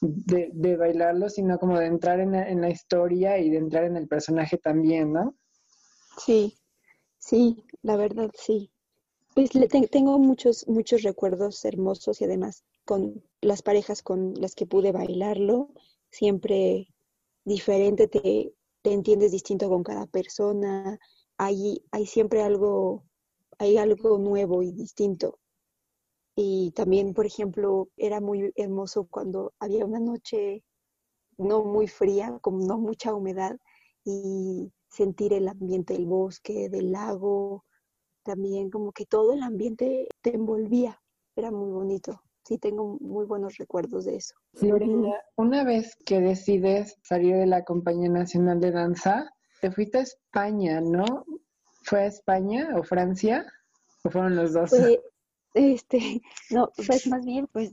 [0.00, 3.84] de, de bailarlo, sino como de entrar en la, en la, historia y de entrar
[3.84, 5.34] en el personaje también, ¿no?
[6.16, 6.56] Sí,
[7.18, 8.70] sí, la verdad sí.
[9.34, 14.66] Pues le tengo muchos, muchos recuerdos hermosos y además con las parejas con las que
[14.66, 15.68] pude bailarlo,
[16.10, 16.88] siempre
[17.44, 20.98] diferente, te, te entiendes distinto con cada persona,
[21.38, 23.04] hay, hay siempre algo,
[23.58, 25.38] hay algo nuevo y distinto.
[26.36, 30.64] Y también, por ejemplo, era muy hermoso cuando había una noche
[31.38, 33.58] no muy fría, con no mucha humedad,
[34.04, 37.64] y sentir el ambiente del bosque, del lago,
[38.24, 41.00] también como que todo el ambiente te envolvía,
[41.36, 44.34] era muy bonito sí tengo muy buenos recuerdos de eso.
[45.36, 50.80] Una vez que decides salir de la Compañía Nacional de Danza, te fuiste a España,
[50.80, 51.24] ¿no?
[51.84, 53.46] ¿Fue a España o Francia?
[54.04, 54.72] ¿O fueron los dos?
[55.54, 57.72] este, no, pues más bien, pues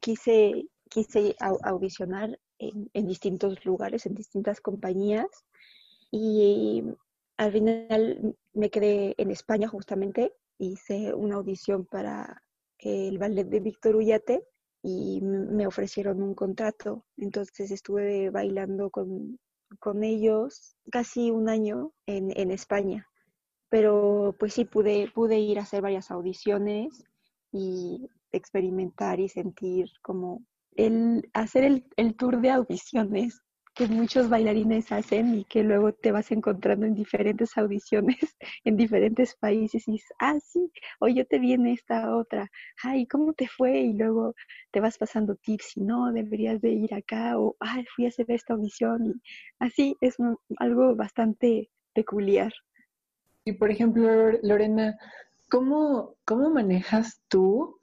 [0.00, 5.26] quise, quise audicionar en, en distintos lugares, en distintas compañías,
[6.10, 6.84] y
[7.36, 12.42] al final me quedé en España justamente, hice una audición para
[12.82, 14.44] el ballet de Víctor Ullate
[14.82, 17.06] y me ofrecieron un contrato.
[17.16, 19.38] Entonces estuve bailando con,
[20.02, 23.08] ellos casi un año en, en, España.
[23.68, 27.04] Pero pues sí, pude, pude ir a hacer varias audiciones
[27.52, 33.40] y experimentar y sentir como el hacer el, el tour de audiciones
[33.74, 39.34] que muchos bailarines hacen y que luego te vas encontrando en diferentes audiciones en diferentes
[39.36, 42.50] países y dices, ah, sí, hoy yo te vi en esta otra,
[42.82, 43.80] ay, ¿cómo te fue?
[43.80, 44.34] Y luego
[44.70, 48.26] te vas pasando tips y no, deberías de ir acá o, ay, fui a hacer
[48.28, 49.22] esta audición y
[49.58, 50.16] así es
[50.58, 52.52] algo bastante peculiar.
[53.44, 54.96] Y por ejemplo, Lorena,
[55.50, 57.80] ¿cómo, cómo manejas tú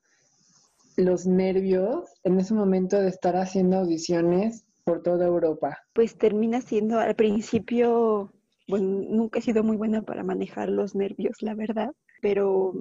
[0.95, 5.77] los nervios en ese momento de estar haciendo audiciones por toda Europa?
[5.93, 8.31] Pues termina siendo al principio,
[8.67, 12.73] bueno, nunca he sido muy buena para manejar los nervios, la verdad, pero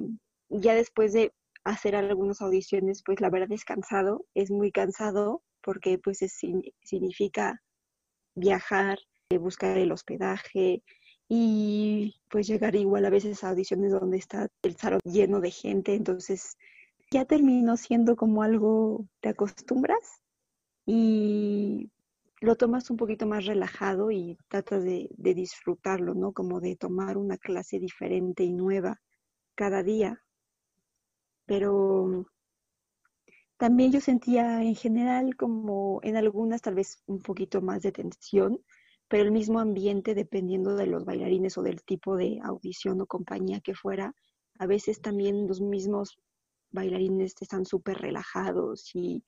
[0.48, 1.32] ya después de
[1.64, 6.38] hacer algunas audiciones, pues la verdad es cansado, es muy cansado porque pues es,
[6.82, 7.60] significa
[8.34, 8.98] viajar,
[9.30, 10.82] eh, buscar el hospedaje
[11.28, 15.94] y pues llegar igual a veces a audiciones donde está el salón lleno de gente,
[15.94, 16.56] entonces
[17.10, 20.22] ya terminó siendo como algo, te acostumbras
[20.90, 21.92] y
[22.40, 26.32] lo tomas un poquito más relajado y tratas de, disfrutarlo, ¿no?
[26.32, 28.98] Como de tomar una clase diferente y nueva
[29.54, 30.22] cada día.
[31.44, 32.24] Pero
[33.58, 38.58] también yo sentía en general como en algunas tal vez un poquito más de tensión,
[39.08, 43.60] pero el mismo ambiente dependiendo de los bailarines o del tipo de audición o compañía
[43.60, 44.14] que fuera,
[44.58, 46.18] a veces también los mismos
[46.70, 49.22] bailarines están súper relajados y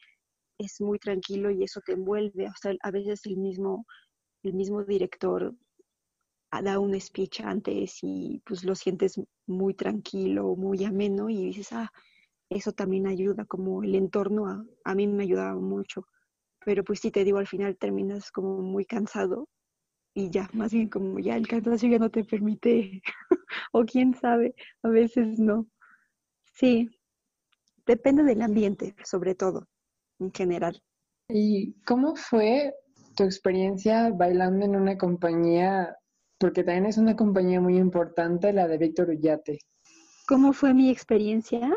[0.61, 2.49] es muy tranquilo y eso te envuelve.
[2.49, 3.87] O sea, a veces el mismo,
[4.45, 5.55] el mismo director
[6.63, 11.91] da un speech antes y pues lo sientes muy tranquilo, muy ameno y dices, ah,
[12.51, 16.07] eso también ayuda, como el entorno a, a mí me ayudaba mucho.
[16.65, 19.49] Pero pues sí te digo, al final terminas como muy cansado
[20.15, 23.03] y ya, más bien como ya el cansancio ya no te permite,
[23.73, 25.67] o quién sabe, a veces no.
[26.55, 26.89] Sí,
[27.87, 29.67] depende del ambiente, sobre todo,
[30.21, 30.81] en general.
[31.29, 32.75] ¿Y cómo fue
[33.17, 35.97] tu experiencia bailando en una compañía?
[36.39, 39.59] Porque también es una compañía muy importante, la de Víctor Ullate.
[40.27, 41.71] ¿Cómo fue mi experiencia?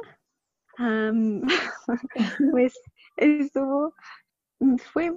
[2.51, 2.73] pues
[3.17, 3.93] estuvo,
[4.91, 5.11] fue,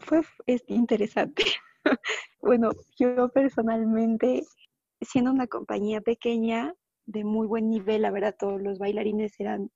[0.00, 0.22] fue
[0.68, 1.44] interesante.
[2.40, 4.44] bueno, yo personalmente,
[5.00, 6.74] siendo una compañía pequeña,
[7.06, 9.70] de muy buen nivel, la verdad, todos los bailarines eran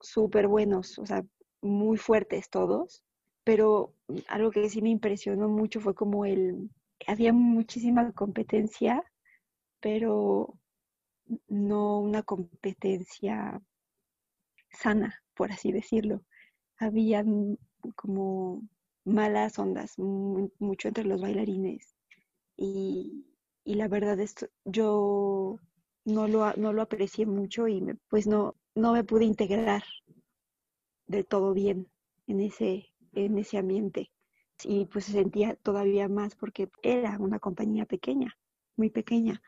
[0.00, 1.22] súper buenos, o sea,
[1.62, 3.02] muy fuertes todos,
[3.44, 3.94] pero
[4.28, 6.70] algo que sí me impresionó mucho fue como el,
[7.06, 9.02] había muchísima competencia,
[9.80, 10.58] pero
[11.48, 13.60] no una competencia
[14.70, 16.22] sana, por así decirlo.
[16.78, 17.24] Había
[17.96, 18.62] como
[19.04, 21.94] malas ondas mucho entre los bailarines
[22.56, 23.26] y,
[23.64, 25.56] la verdad es yo
[26.04, 29.84] no lo, no lo aprecié mucho y pues no, no me pude integrar
[31.12, 31.88] del todo bien
[32.26, 34.10] en ese, en ese ambiente.
[34.64, 38.36] Y pues se sentía todavía más porque era una compañía pequeña,
[38.76, 39.40] muy pequeña.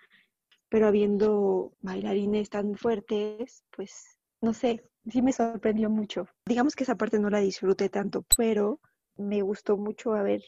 [0.69, 6.29] Pero habiendo bailarines tan fuertes, pues no sé, sí me sorprendió mucho.
[6.47, 8.81] Digamos que esa parte no la disfruté tanto, pero
[9.17, 10.43] me gustó mucho haber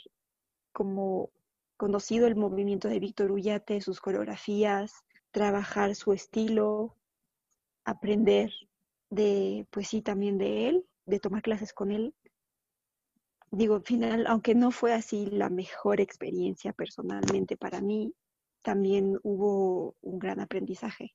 [0.73, 1.31] como
[1.77, 6.97] conocido el movimiento de Víctor Ullate, sus coreografías, trabajar su estilo,
[7.85, 8.51] aprender
[9.11, 12.15] de, pues sí, también de él, de tomar clases con él.
[13.51, 18.13] Digo, al final, aunque no fue así la mejor experiencia personalmente para mí,
[18.63, 21.15] también hubo un gran aprendizaje.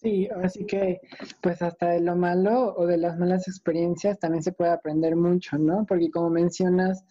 [0.00, 1.00] Sí, así que
[1.42, 5.58] pues hasta de lo malo o de las malas experiencias también se puede aprender mucho,
[5.58, 5.84] ¿no?
[5.86, 7.04] Porque como mencionas,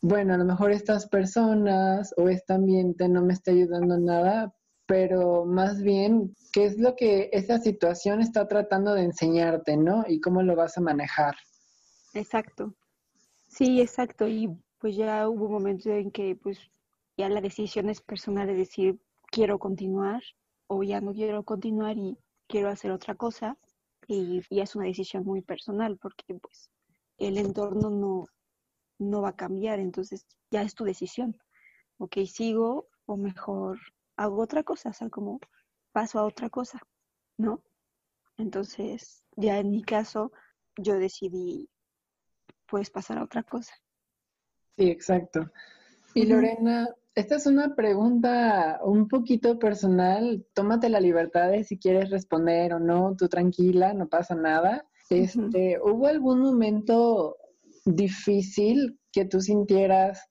[0.00, 4.54] bueno, a lo mejor estas personas o este ambiente no me está ayudando nada,
[4.86, 10.04] pero más bien, ¿qué es lo que esa situación está tratando de enseñarte, ¿no?
[10.08, 11.34] Y cómo lo vas a manejar.
[12.14, 12.74] Exacto.
[13.48, 14.28] Sí, exacto.
[14.28, 14.48] Y
[14.78, 16.58] pues ya hubo momentos en que pues
[17.16, 20.22] ya la decisión es personal de decir, quiero continuar
[20.66, 22.16] o ya no quiero continuar y
[22.48, 23.56] quiero hacer otra cosa
[24.08, 26.70] y, es una decisión muy personal porque pues
[27.18, 28.26] el entorno no,
[28.98, 31.36] no va a cambiar, entonces ya es tu decisión.
[31.98, 33.78] Ok, sigo o mejor
[34.16, 35.40] hago otra cosa, o sea, como
[35.92, 36.80] paso a otra cosa,
[37.38, 37.62] ¿no?
[38.38, 40.32] Entonces, ya en mi caso,
[40.76, 41.68] yo decidí
[42.72, 43.74] pues pasar a otra cosa.
[44.78, 45.52] Sí, exacto.
[46.14, 50.46] Y Lorena, esta es una pregunta un poquito personal.
[50.54, 53.14] Tómate la libertad de si quieres responder o no.
[53.14, 54.86] Tú tranquila, no pasa nada.
[55.10, 57.36] Este, ¿hubo algún momento
[57.84, 60.26] difícil que tú sintieras,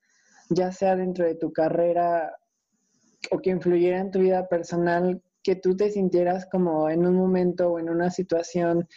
[0.49, 2.35] ya sea dentro de tu carrera
[3.29, 7.73] o que influyera en tu vida personal, que tú te sintieras como en un momento
[7.73, 8.87] o en una situación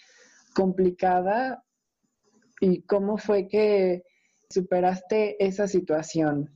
[0.55, 1.63] complicada?
[2.65, 4.05] ¿Y cómo fue que
[4.49, 6.51] superaste esa situación?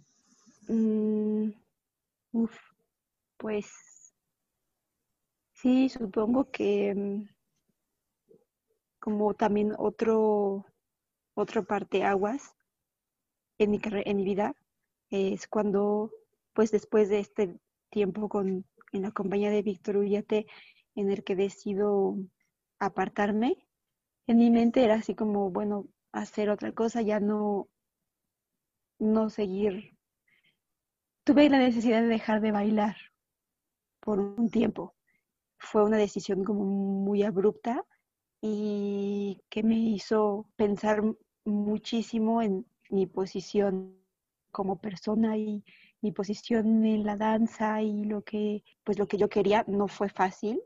[0.67, 1.51] Mm,
[3.37, 3.67] pues
[5.53, 7.29] sí, supongo que mm,
[8.99, 10.65] como también otro,
[11.35, 11.67] otro
[12.03, 12.57] aguas
[13.59, 14.57] en mi, en mi vida
[15.11, 16.11] es cuando,
[16.55, 20.47] pues después de este tiempo con, en la compañía de Víctor Ullate,
[20.95, 22.17] en el que decido
[22.79, 23.59] apartarme,
[24.27, 27.69] en mi mente era así como, bueno, hacer otra cosa, ya no,
[28.99, 29.97] no seguir.
[31.25, 32.97] Tuve la necesidad de dejar de bailar
[34.01, 34.95] por un tiempo.
[35.59, 37.85] Fue una decisión como muy abrupta
[38.41, 41.03] y que me hizo pensar
[41.45, 43.99] muchísimo en mi posición
[44.53, 45.65] como persona y
[46.01, 49.65] mi posición en la danza y lo que pues lo que yo quería.
[49.69, 50.61] No fue fácil.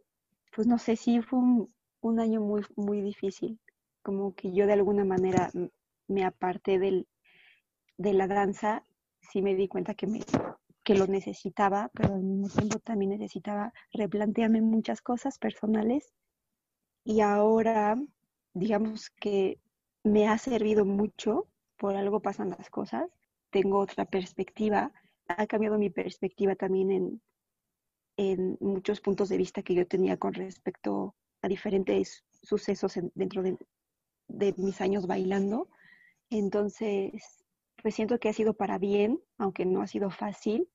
[0.55, 3.59] Pues no sé si fue un, año muy muy difícil
[4.03, 5.51] como que yo de alguna manera
[6.09, 7.09] me aparté del,
[7.97, 8.85] de la danza
[9.21, 10.21] sí me di cuenta que, me,
[10.85, 16.13] que lo necesitaba, pero al mismo tiempo también necesitaba replantearme muchas cosas personales.
[17.05, 18.01] Y ahora,
[18.53, 19.61] digamos que
[20.05, 23.11] me ha servido mucho, por algo pasan las cosas,
[23.51, 24.93] tengo otra perspectiva,
[25.29, 27.23] ha cambiado mi perspectiva también en,
[28.17, 33.57] en muchos puntos de vista que yo tenía con respecto a diferentes sucesos dentro de,
[34.29, 35.69] de mis años bailando.
[36.31, 37.45] Entonces,
[37.83, 40.69] pues siento que ha sido para bien, aunque no ha sido fácil.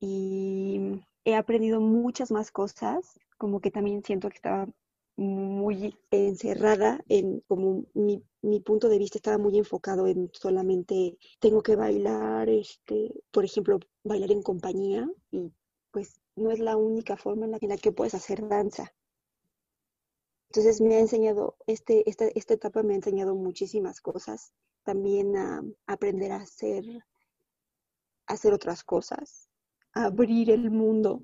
[0.00, 4.68] y he aprendido muchas más cosas, como que también siento que estaba
[5.16, 8.22] muy encerrada en como mi,
[8.60, 14.30] punto de vista estaba muy enfocado en solamente tengo que bailar, este, por ejemplo, bailar
[14.30, 15.52] en compañía y
[15.90, 18.92] pues no es la única forma en la, en la que puedes hacer danza.
[20.48, 24.52] Entonces me ha enseñado, este, esta, esta etapa me ha enseñado muchísimas cosas,
[24.84, 26.84] también a, aprender a hacer,
[28.26, 29.48] hacer otras cosas,
[29.92, 31.22] a abrir el mundo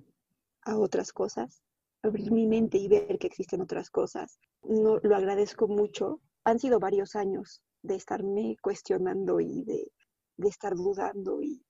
[0.65, 1.63] a otras cosas
[2.03, 4.39] abrir mi mente y ver que existen otras cosas.
[4.63, 6.21] No, lo agradezco mucho.
[6.45, 9.93] Han sido varios años de estarme cuestionando y de,
[10.37, 11.65] de estar dudando y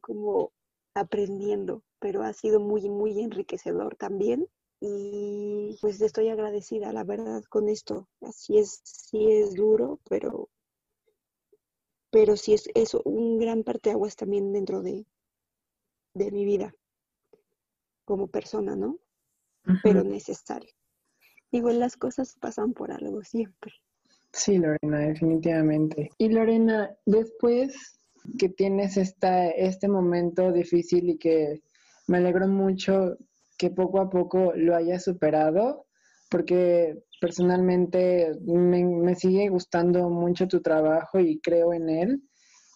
[0.00, 0.52] como
[0.94, 4.48] aprendiendo, pero ha sido muy, muy enriquecedor también.
[4.80, 8.08] Y pues estoy agradecida, la verdad, con esto.
[8.20, 10.48] Así es, sí es duro, pero,
[12.10, 15.06] pero sí es, es un gran parteaguas también dentro de,
[16.14, 16.74] de mi vida
[18.04, 18.98] como persona, ¿no?
[19.82, 20.70] pero necesario.
[21.50, 23.72] Igual las cosas pasan por algo siempre.
[24.32, 26.10] Sí, Lorena, definitivamente.
[26.18, 28.00] Y Lorena, después
[28.38, 31.62] que tienes esta, este momento difícil y que
[32.06, 33.16] me alegro mucho
[33.56, 35.86] que poco a poco lo hayas superado,
[36.30, 42.22] porque personalmente me, me sigue gustando mucho tu trabajo y creo en él.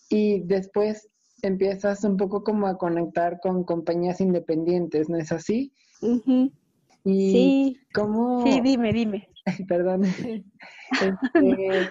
[0.08, 1.08] Y después
[1.42, 5.72] empiezas un poco como a conectar con compañías independientes, ¿no es así?
[7.04, 8.44] Y sí, ¿cómo...
[8.46, 9.28] sí, dime, dime.
[9.68, 10.02] Perdón.
[10.90, 11.88] Este,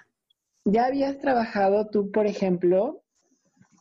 [0.66, 3.02] ¿Ya habías trabajado tú, por ejemplo,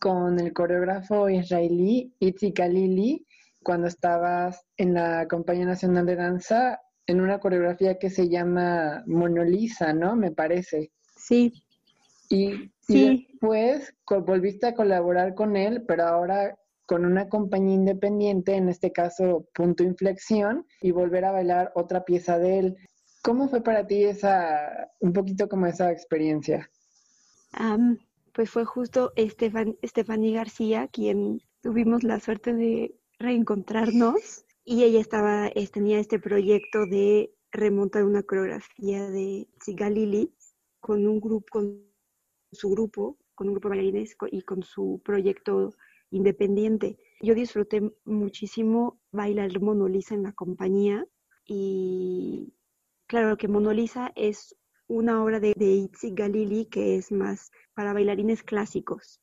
[0.01, 3.27] con el coreógrafo israelí Itzi Khalili
[3.63, 9.93] cuando estabas en la Compañía Nacional de Danza en una coreografía que se llama Monolisa,
[9.93, 10.15] ¿no?
[10.15, 10.93] Me parece.
[11.17, 11.53] Sí.
[12.29, 18.69] Y, y después volviste a colaborar con él, pero ahora con una compañía independiente, en
[18.69, 22.77] este caso Punto Inflexión, y volver a bailar otra pieza de él.
[23.23, 26.71] ¿Cómo fue para ti esa, un poquito como esa experiencia?
[28.33, 35.51] pues fue justo Estefan, Estefanía García quien tuvimos la suerte de reencontrarnos y ella estaba,
[35.73, 40.33] tenía este proyecto de remontar una coreografía de Sigalili
[40.81, 41.85] con un grupo, con
[42.53, 45.75] su grupo, con un grupo de bailarines y con su proyecto
[46.11, 46.99] independiente.
[47.21, 51.07] Yo disfruté muchísimo bailar Monolisa en la compañía
[51.45, 52.53] y
[53.07, 54.55] claro que Monolisa es
[54.87, 59.21] una obra de, de Itzi Galili que es más para bailarines clásicos.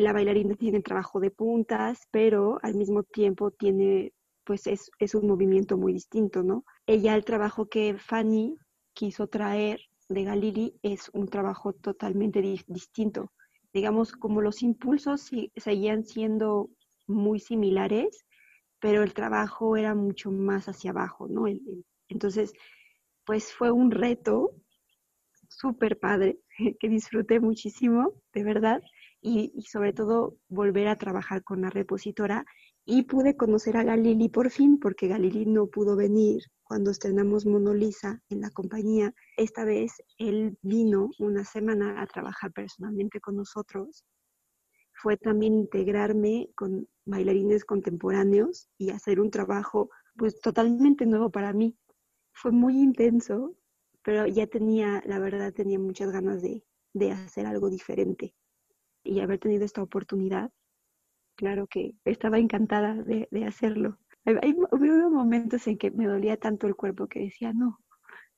[0.00, 4.12] La bailarina tiene trabajo de puntas, pero al mismo tiempo tiene,
[4.44, 6.64] pues es, es un movimiento muy distinto, ¿no?
[6.86, 8.56] Ella, el trabajo que Fanny
[8.92, 13.30] quiso traer de Galili es un trabajo totalmente distinto
[13.74, 16.70] digamos, como los impulsos seguían siendo
[17.08, 18.24] muy similares,
[18.78, 21.46] pero el trabajo era mucho más hacia abajo, ¿no?
[22.08, 22.52] entonces,
[23.24, 24.52] pues fue un reto
[25.48, 26.38] súper padre,
[26.78, 28.80] que disfruté muchísimo, de verdad,
[29.24, 32.44] y, sobre todo volver a trabajar con la repositora
[32.84, 38.20] y pude conocer a Galili por fin, porque Galili no pudo venir cuando estrenamos Monolisa
[38.28, 39.14] en la compañía.
[39.38, 44.04] Esta vez él vino una semana a trabajar personalmente con nosotros.
[44.92, 51.78] Fue también integrarme con bailarines contemporáneos y hacer un trabajo pues totalmente nuevo para mí.
[52.34, 53.56] Fue muy intenso,
[54.02, 56.62] pero ya tenía, la verdad, tenía muchas ganas de,
[56.92, 58.34] de hacer algo diferente.
[59.04, 60.50] Y haber tenido esta oportunidad,
[61.36, 63.98] claro que estaba encantada de, de hacerlo.
[64.26, 67.78] Hubo momentos en que me dolía tanto el cuerpo que decía, no,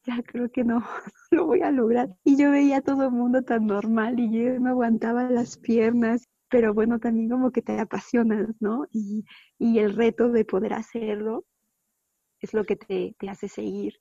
[0.04, 0.80] ya creo que no,
[1.30, 2.08] lo voy a lograr.
[2.24, 6.28] Y yo veía a todo el mundo tan normal y yo no aguantaba las piernas,
[6.48, 8.86] pero bueno, también como que te apasionas, ¿no?
[8.92, 9.24] Y,
[9.58, 11.44] y el reto de poder hacerlo
[12.40, 13.94] es lo que te, te hace seguir.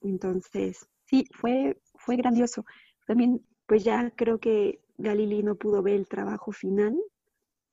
[0.00, 2.64] Entonces, sí, fue, fue grandioso.
[3.06, 6.96] También, pues ya creo que Galili no pudo ver el trabajo final,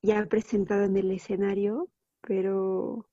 [0.02, 1.90] ya presentado en el escenario,
[2.22, 3.08] pero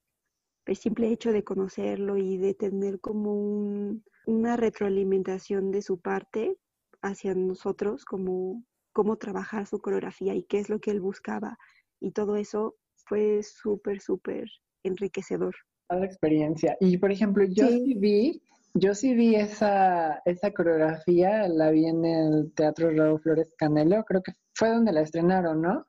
[0.66, 6.56] el simple hecho de conocerlo y de tener como una retroalimentación de su parte
[7.02, 11.58] hacia nosotros, como cómo trabajar su coreografía y qué es lo que él buscaba.
[12.00, 14.48] Y todo eso fue súper, súper
[14.82, 15.54] enriquecedor.
[15.88, 16.76] La experiencia.
[16.80, 18.42] Y por ejemplo, yo sí, vi,
[18.74, 24.22] yo sí vi esa, esa coreografía, la vi en el Teatro Raúl Flores Canelo, creo
[24.22, 25.86] que fue donde la estrenaron, ¿no?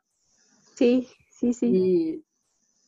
[0.75, 1.67] Sí, sí, sí.
[1.67, 2.25] Y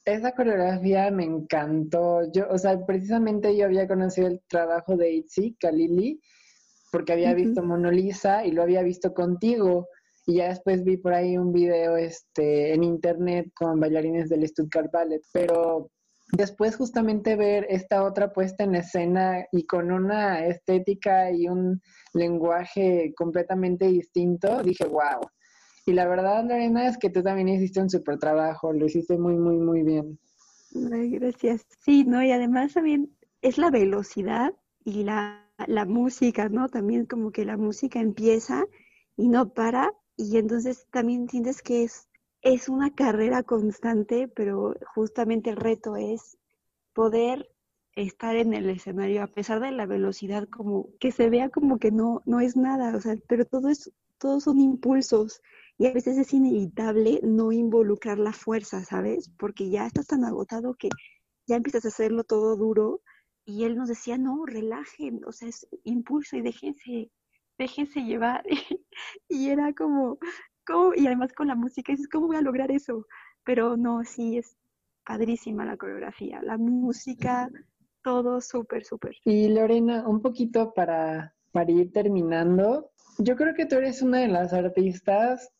[0.05, 2.31] esa coreografía me encantó.
[2.31, 6.21] Yo, o sea, precisamente yo había conocido el trabajo de Itzi Kalili
[6.91, 9.87] porque había visto Mona Lisa y lo había visto contigo.
[10.27, 14.91] y ya después vi por ahí un video este, en internet con bailarines del Stuttgart
[14.91, 15.89] Ballet, pero
[16.31, 21.81] después justamente ver esta otra puesta en escena y con una estética y un
[22.13, 25.21] lenguaje completamente distinto, dije, wow.
[25.85, 29.35] Y la verdad, Lorena, es que tú también hiciste un súper trabajo, lo hiciste muy,
[29.35, 30.19] muy, muy bien.
[30.71, 31.65] gracias.
[31.79, 32.23] Sí, ¿no?
[32.23, 34.53] Y además también es la velocidad
[34.85, 36.69] y la, la música, ¿no?
[36.69, 38.65] También como que la música empieza
[39.17, 42.07] y no para, y entonces también sientes que es
[42.41, 46.37] es una carrera constante, pero justamente el reto es
[46.93, 47.49] poder
[47.95, 51.91] estar en el escenario a pesar de la velocidad como que se vea como que
[51.91, 55.41] no no es nada, o sea, pero todo es todos son impulsos
[55.77, 59.29] y a veces es inevitable no involucrar la fuerza, ¿sabes?
[59.37, 60.89] Porque ya estás tan agotado que
[61.47, 63.01] ya empiezas a hacerlo todo duro
[63.45, 67.11] y él nos decía, "No, relajen, o sea, es impulso y déjense
[67.57, 68.43] déjense llevar."
[69.29, 70.19] y era como
[70.95, 73.05] y además con la música, dices, ¿cómo voy a lograr eso?
[73.43, 74.57] Pero no, sí, es
[75.05, 77.49] padrísima la coreografía, la música,
[78.03, 79.15] todo súper, súper.
[79.25, 84.27] Y Lorena, un poquito para, para ir terminando, yo creo que tú eres una de
[84.27, 85.51] las artistas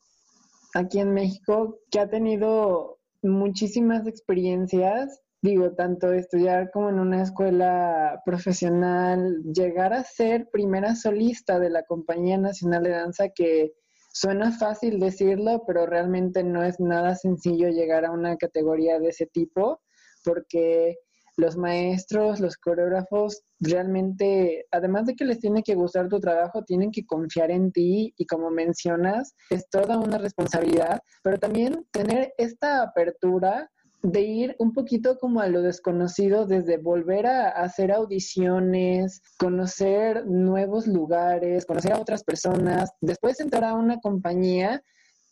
[0.74, 8.22] aquí en México que ha tenido muchísimas experiencias, digo, tanto estudiar como en una escuela
[8.26, 13.74] profesional, llegar a ser primera solista de la Compañía Nacional de Danza que
[14.14, 19.26] Suena fácil decirlo, pero realmente no es nada sencillo llegar a una categoría de ese
[19.28, 19.82] tipo,
[20.24, 20.98] porque
[21.38, 26.92] los maestros, los coreógrafos, realmente, además de que les tiene que gustar tu trabajo, tienen
[26.92, 32.84] que confiar en ti y como mencionas, es toda una responsabilidad, pero también tener esta
[32.84, 33.72] apertura
[34.04, 40.88] de ir un poquito como a lo desconocido, desde volver a hacer audiciones, conocer nuevos
[40.88, 44.84] lugares, conocer a otras personas, después entrar a una compañía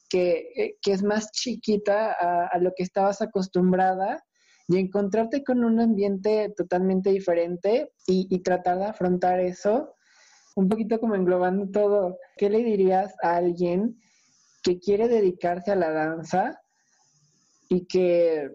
[0.09, 4.23] que, eh, es más chiquita a, lo que estabas acostumbrada
[4.67, 9.95] y encontrarte con un ambiente totalmente diferente y, y tratar de afrontar eso,
[10.55, 13.99] un poquito como englobando todo, ¿qué le dirías a alguien
[14.61, 16.59] que quiere dedicarse a la danza?
[17.69, 18.51] Y que,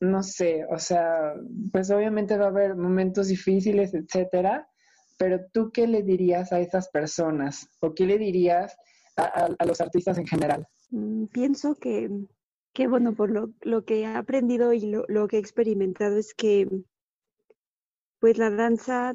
[0.00, 1.34] no sé, o sea,
[1.70, 4.68] pues obviamente va a haber momentos difíciles, etcétera,
[5.18, 8.76] pero tú qué le dirías a esas personas o qué le dirías
[9.16, 10.66] a, los artistas en general?
[10.90, 12.10] Mm, pienso que,
[12.72, 16.34] que bueno, por lo, lo, que he aprendido y lo, lo que he experimentado es
[16.34, 16.68] que,
[18.18, 19.14] pues la danza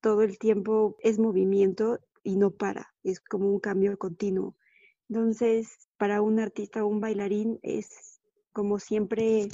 [0.00, 4.56] todo el tiempo es movimiento y no para, es como un cambio continuo.
[5.08, 8.13] Entonces, para un artista o un bailarín es
[8.54, 9.48] como siempre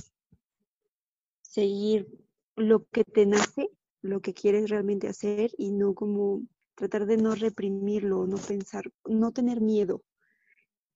[1.41, 2.07] seguir
[2.55, 3.71] lo que te nace,
[4.03, 6.43] lo que quieres realmente hacer y no como
[6.77, 10.05] tratar de no reprimirlo, no pensar, no tener miedo,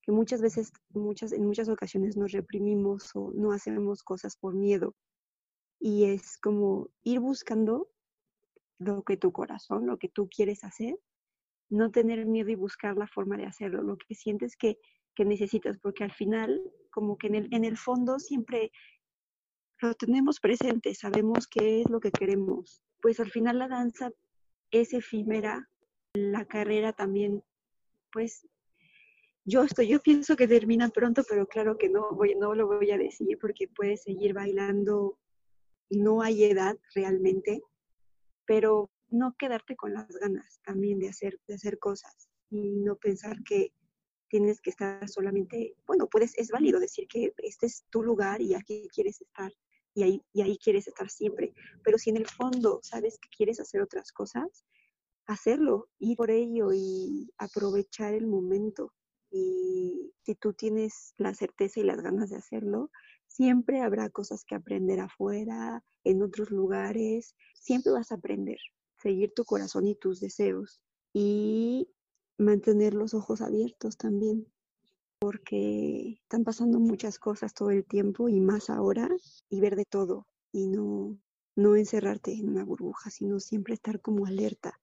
[0.03, 4.95] que muchas veces, muchas, en muchas ocasiones nos reprimimos o no hacemos cosas por miedo.
[5.81, 7.89] Y es como ir buscando
[8.79, 10.99] lo que tu corazón, lo que tú quieres hacer,
[11.71, 14.79] no tener miedo y buscar la forma de hacerlo, lo que sientes que
[15.15, 16.61] que necesitas, porque al final,
[16.91, 18.73] como que en el, en el fondo siempre
[19.81, 22.83] lo tenemos presente, sabemos qué es lo que queremos.
[23.01, 24.11] Pues al final la danza
[24.71, 25.69] es efímera,
[26.15, 27.43] la carrera también,
[28.13, 28.47] pues
[29.45, 32.91] yo estoy, yo pienso que termina pronto, pero claro que no, voy, no lo voy
[32.91, 35.19] a decir porque puedes seguir bailando,
[35.91, 37.61] no hay edad realmente,
[38.47, 43.43] pero no quedarte con las ganas también de hacer, de hacer cosas y no pensar
[43.45, 43.73] que
[44.35, 48.57] tienes que estar solamente, bueno, puedes, es válido decir que este es tu lugar y
[48.57, 49.53] aquí quieres estar
[49.95, 51.55] y ahí, y ahí quieres estar siempre,
[51.85, 54.65] pero si en el fondo sabes que quieres hacer otras cosas,
[55.27, 58.93] hacerlo, ir por ello y aprovechar el momento.
[59.31, 62.91] Y si tú tienes la certeza y las ganas de hacerlo,
[63.29, 68.59] siempre habrá cosas que aprender afuera, en otros lugares, siempre vas a aprender,
[69.01, 70.81] seguir tu corazón y tus deseos.
[71.13, 71.89] Y
[72.39, 74.47] mantener los ojos abiertos también,
[75.19, 79.09] porque están pasando muchas cosas todo el tiempo y más ahora,
[79.49, 81.19] y ver de todo y no,
[81.57, 84.79] no encerrarte en una burbuja, sino siempre estar como alerta.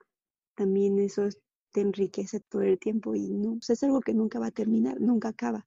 [0.55, 1.27] También eso
[1.71, 4.99] te enriquece todo el tiempo y no, pues, es algo que nunca va a terminar,
[4.99, 5.65] nunca acaba.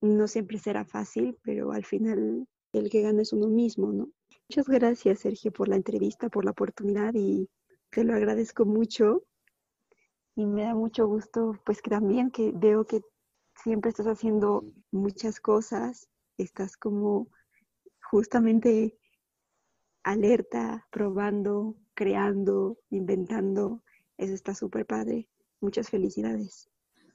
[0.00, 4.10] No siempre será fácil, pero al final el que gana es uno mismo, ¿no?
[4.48, 7.48] Muchas gracias, Sergio, por la entrevista, por la oportunidad y
[7.90, 9.24] te lo agradezco mucho
[10.36, 13.00] y me da mucho gusto, pues que también que veo que
[13.54, 17.28] siempre estás haciendo muchas cosas, estás como
[18.10, 18.98] justamente
[20.04, 23.82] alerta, probando, creando, inventando.
[24.18, 25.28] Eso está súper padre.
[25.60, 26.68] Muchas felicidades.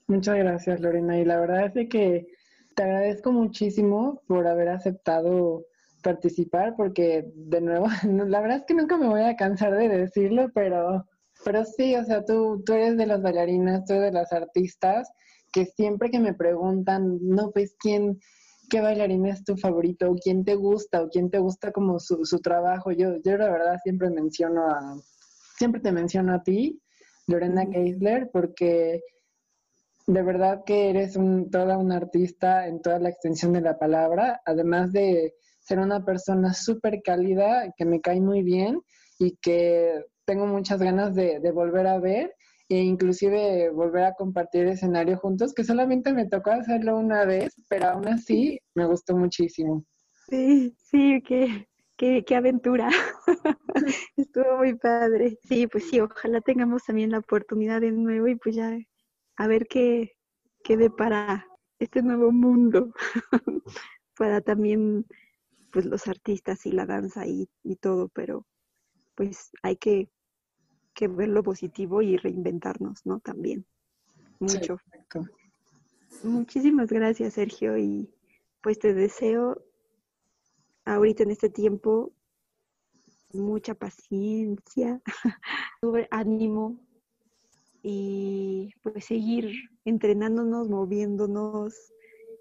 [0.08, 1.20] Muchas gracias, Lorena.
[1.20, 2.28] Y la verdad es que
[2.76, 5.64] te agradezco muchísimo por haber aceptado
[6.02, 10.50] participar, porque de nuevo, la verdad es que nunca me voy a cansar de decirlo,
[10.54, 11.06] pero,
[11.44, 15.10] pero sí, o sea, tú, tú eres de las bailarinas, tú eres de las artistas
[15.52, 18.20] que siempre que me preguntan, no, pues, ¿quién,
[18.70, 20.10] qué bailarín es tu favorito?
[20.10, 21.02] ¿O quién te gusta?
[21.02, 22.92] ¿O quién te gusta como su, su trabajo?
[22.92, 24.98] Yo, yo la verdad siempre menciono a,
[25.58, 26.82] siempre te menciono a ti,
[27.28, 29.02] Lorena Geisler, porque
[30.08, 34.42] de verdad que eres un, toda una artista en toda la extensión de la palabra,
[34.46, 38.82] además de ser una persona súper cálida, que me cae muy bien
[39.20, 42.34] y que tengo muchas ganas de, volver a ver
[42.70, 47.90] e inclusive volver a compartir escenario juntos, que solamente me tocó hacerlo una vez, pero
[47.90, 49.84] aún así me gustó muchísimo.
[50.30, 51.68] Sí, sí, qué,
[51.98, 52.88] qué, qué aventura.
[54.16, 55.38] Estuvo muy padre.
[55.44, 58.72] Sí, pues sí, ojalá tengamos también la oportunidad de nuevo y pues ya
[59.36, 60.14] a ver qué,
[60.64, 61.46] qué para
[61.78, 62.94] este nuevo mundo,
[64.18, 65.06] para también
[65.74, 67.50] pues los artistas y la danza y
[67.82, 68.46] todo, pero
[69.16, 70.10] pues hay que
[70.94, 73.20] que ver lo positivo y reinventarnos, ¿no?
[73.20, 73.66] También.
[74.40, 74.78] Mucho.
[76.24, 78.10] Muchísimas gracias, Sergio, y
[78.62, 79.64] pues te deseo
[80.86, 82.12] ahorita en este tiempo
[83.34, 85.02] mucha paciencia,
[86.12, 86.80] ánimo
[87.82, 89.52] y pues seguir
[89.86, 91.74] entrenándonos, moviéndonos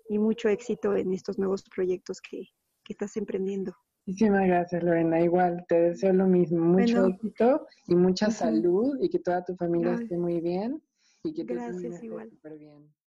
[0.08, 2.48] y mucho éxito en estos nuevos proyectos que,
[2.84, 3.74] que estás emprendiendo.
[4.10, 5.20] Muchísimas gracias, Lorena.
[5.20, 6.58] Igual, te deseo lo mismo.
[6.58, 10.82] Mucho éxito y mucha salud y que toda tu familia esté muy bien
[11.22, 12.28] y que gracias, igual.
[12.28, 12.92] súper bien.